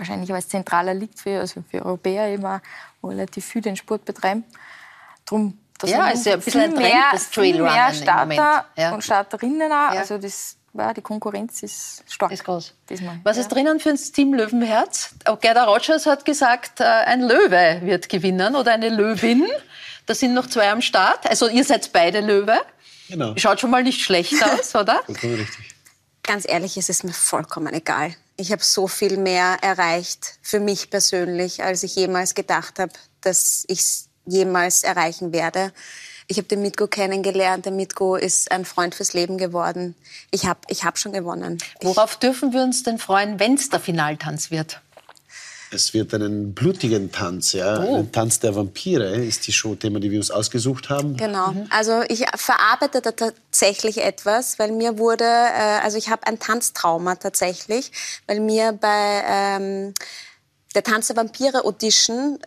[0.00, 2.62] Wahrscheinlich, weil es zentraler liegt für, also für Europäer
[3.02, 4.44] wo relativ viel den Sport betreiben.
[5.26, 7.92] Drum, da Ja, ist ja ein bisschen viel ein Trend, mehr, das viel Trailrunnen mehr
[7.92, 8.64] Starter.
[8.78, 8.94] Ja.
[8.94, 9.92] und Starterinnen auch.
[9.92, 10.00] Ja.
[10.00, 12.32] Also das, ja, die Konkurrenz ist stark.
[12.32, 12.72] Ist groß.
[12.88, 13.20] Diesmal.
[13.24, 13.42] Was ja.
[13.42, 15.14] ist drinnen für ein Team Löwenherz?
[15.26, 19.46] Auch Gerda Rogers hat gesagt, äh, ein Löwe wird gewinnen oder eine Löwin.
[20.06, 21.28] Da sind noch zwei am Start.
[21.28, 22.58] Also ihr seid beide Löwe.
[23.10, 23.34] Genau.
[23.36, 25.02] Schaut schon mal nicht schlecht aus, oder?
[25.04, 25.74] Vollkommen richtig.
[26.22, 28.16] Ganz ehrlich, es ist mir vollkommen egal.
[28.40, 33.66] Ich habe so viel mehr erreicht für mich persönlich, als ich jemals gedacht habe, dass
[33.68, 35.74] ich es jemals erreichen werde.
[36.26, 37.66] Ich habe den Mitko kennengelernt.
[37.66, 39.94] Der Mitko ist ein Freund fürs Leben geworden.
[40.30, 41.58] Ich habe ich hab schon gewonnen.
[41.82, 44.80] Worauf dürfen wir uns denn freuen, wenn es der Finaltanz wird?
[45.72, 47.78] Es wird einen blutigen Tanz, ja.
[47.78, 51.16] Ein Tanz der Vampire ist die Showthema, die wir uns ausgesucht haben.
[51.16, 51.54] Genau.
[51.70, 57.14] Also ich verarbeite da tatsächlich etwas, weil mir wurde, äh, also ich habe ein Tanztrauma
[57.14, 57.92] tatsächlich,
[58.26, 59.94] weil mir bei ähm,
[60.74, 62.38] der Tanz der Vampire Audition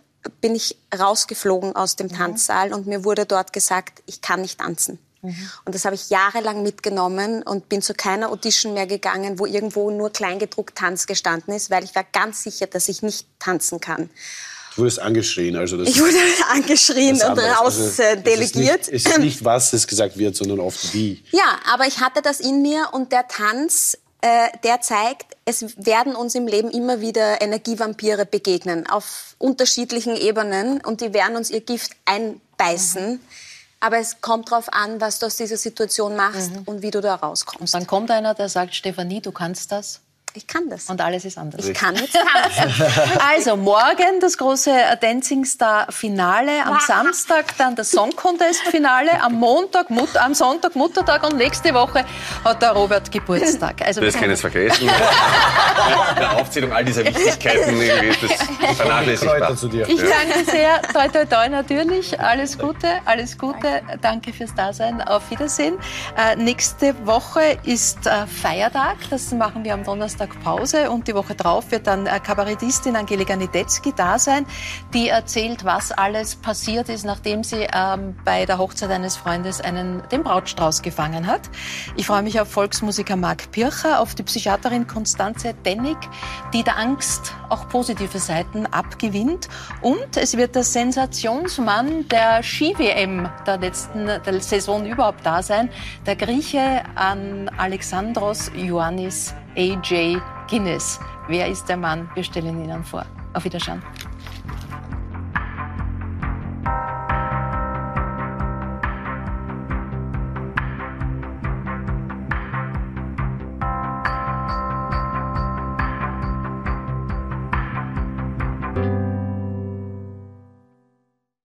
[0.41, 4.99] bin ich rausgeflogen aus dem Tanzsaal und mir wurde dort gesagt, ich kann nicht tanzen.
[5.23, 9.89] Und das habe ich jahrelang mitgenommen und bin zu keiner Audition mehr gegangen, wo irgendwo
[9.89, 14.09] nur kleingedruckt Tanz gestanden ist, weil ich war ganz sicher, dass ich nicht tanzen kann.
[14.75, 16.17] Du wurdest angeschrien, also das Ich wurde
[16.51, 17.59] angeschrien und andere.
[17.59, 18.81] Also, rausdelegiert.
[18.81, 21.23] Es ist, nicht, es ist nicht, was es gesagt wird, sondern oft wie.
[21.31, 26.15] Ja, aber ich hatte das in mir und der Tanz, äh, der zeigt, es werden
[26.15, 31.61] uns im Leben immer wieder Energievampire begegnen, auf unterschiedlichen Ebenen und die werden uns ihr
[31.61, 33.19] Gift einbeißen.
[33.83, 37.15] Aber es kommt darauf an, was du aus dieser Situation machst und wie du da
[37.15, 37.73] rauskommst.
[37.73, 39.99] Dann kommt einer, der sagt, Stefanie, du kannst das.
[40.35, 40.89] Ich kann das.
[40.89, 41.67] Und alles ist anders.
[41.67, 42.83] ich kann jetzt tanzen.
[43.35, 49.33] Also morgen das große Dancing Star Finale, am Samstag dann das Song Contest Finale, am
[49.33, 52.03] Montag, Mut am Sonntag Muttertag und nächste Woche
[52.43, 53.81] hat der Robert Geburtstag.
[53.85, 54.89] Also Das kann ich jetzt vergessen.
[56.17, 59.51] Der Aufzählung all dieser Wichtigkeiten irgendwie ist das vernachlässigbar.
[59.51, 65.29] Ich danke sehr, toi toi toi natürlich, alles Gute, alles Gute, danke fürs Dasein, auf
[65.29, 65.77] Wiedersehen.
[66.17, 71.15] Äh, nächste Woche ist äh, Feiertag, das machen wir am Donnerstag Donnerstag Pause und die
[71.15, 74.45] Woche drauf wird dann Kabarettistin Angelika Nidetzki da sein,
[74.93, 80.01] die erzählt, was alles passiert ist, nachdem sie ähm, bei der Hochzeit eines Freundes einen,
[80.11, 81.41] den Brautstrauß gefangen hat.
[81.95, 85.97] Ich freue mich auf Volksmusiker Marc Pircher, auf die Psychiaterin Konstanze Dennig,
[86.53, 89.49] die der Angst auch positive Seiten abgewinnt.
[89.81, 95.69] Und es wird der Sensationsmann der Ski-WM der letzten der Saison überhaupt da sein,
[96.05, 100.17] der Grieche an Alexandros Ioannis AJ
[100.49, 100.99] Guinness.
[101.27, 102.09] Wer ist der Mann?
[102.15, 103.05] Wir stellen ihn Ihnen vor.
[103.33, 103.81] Auf Wiedersehen.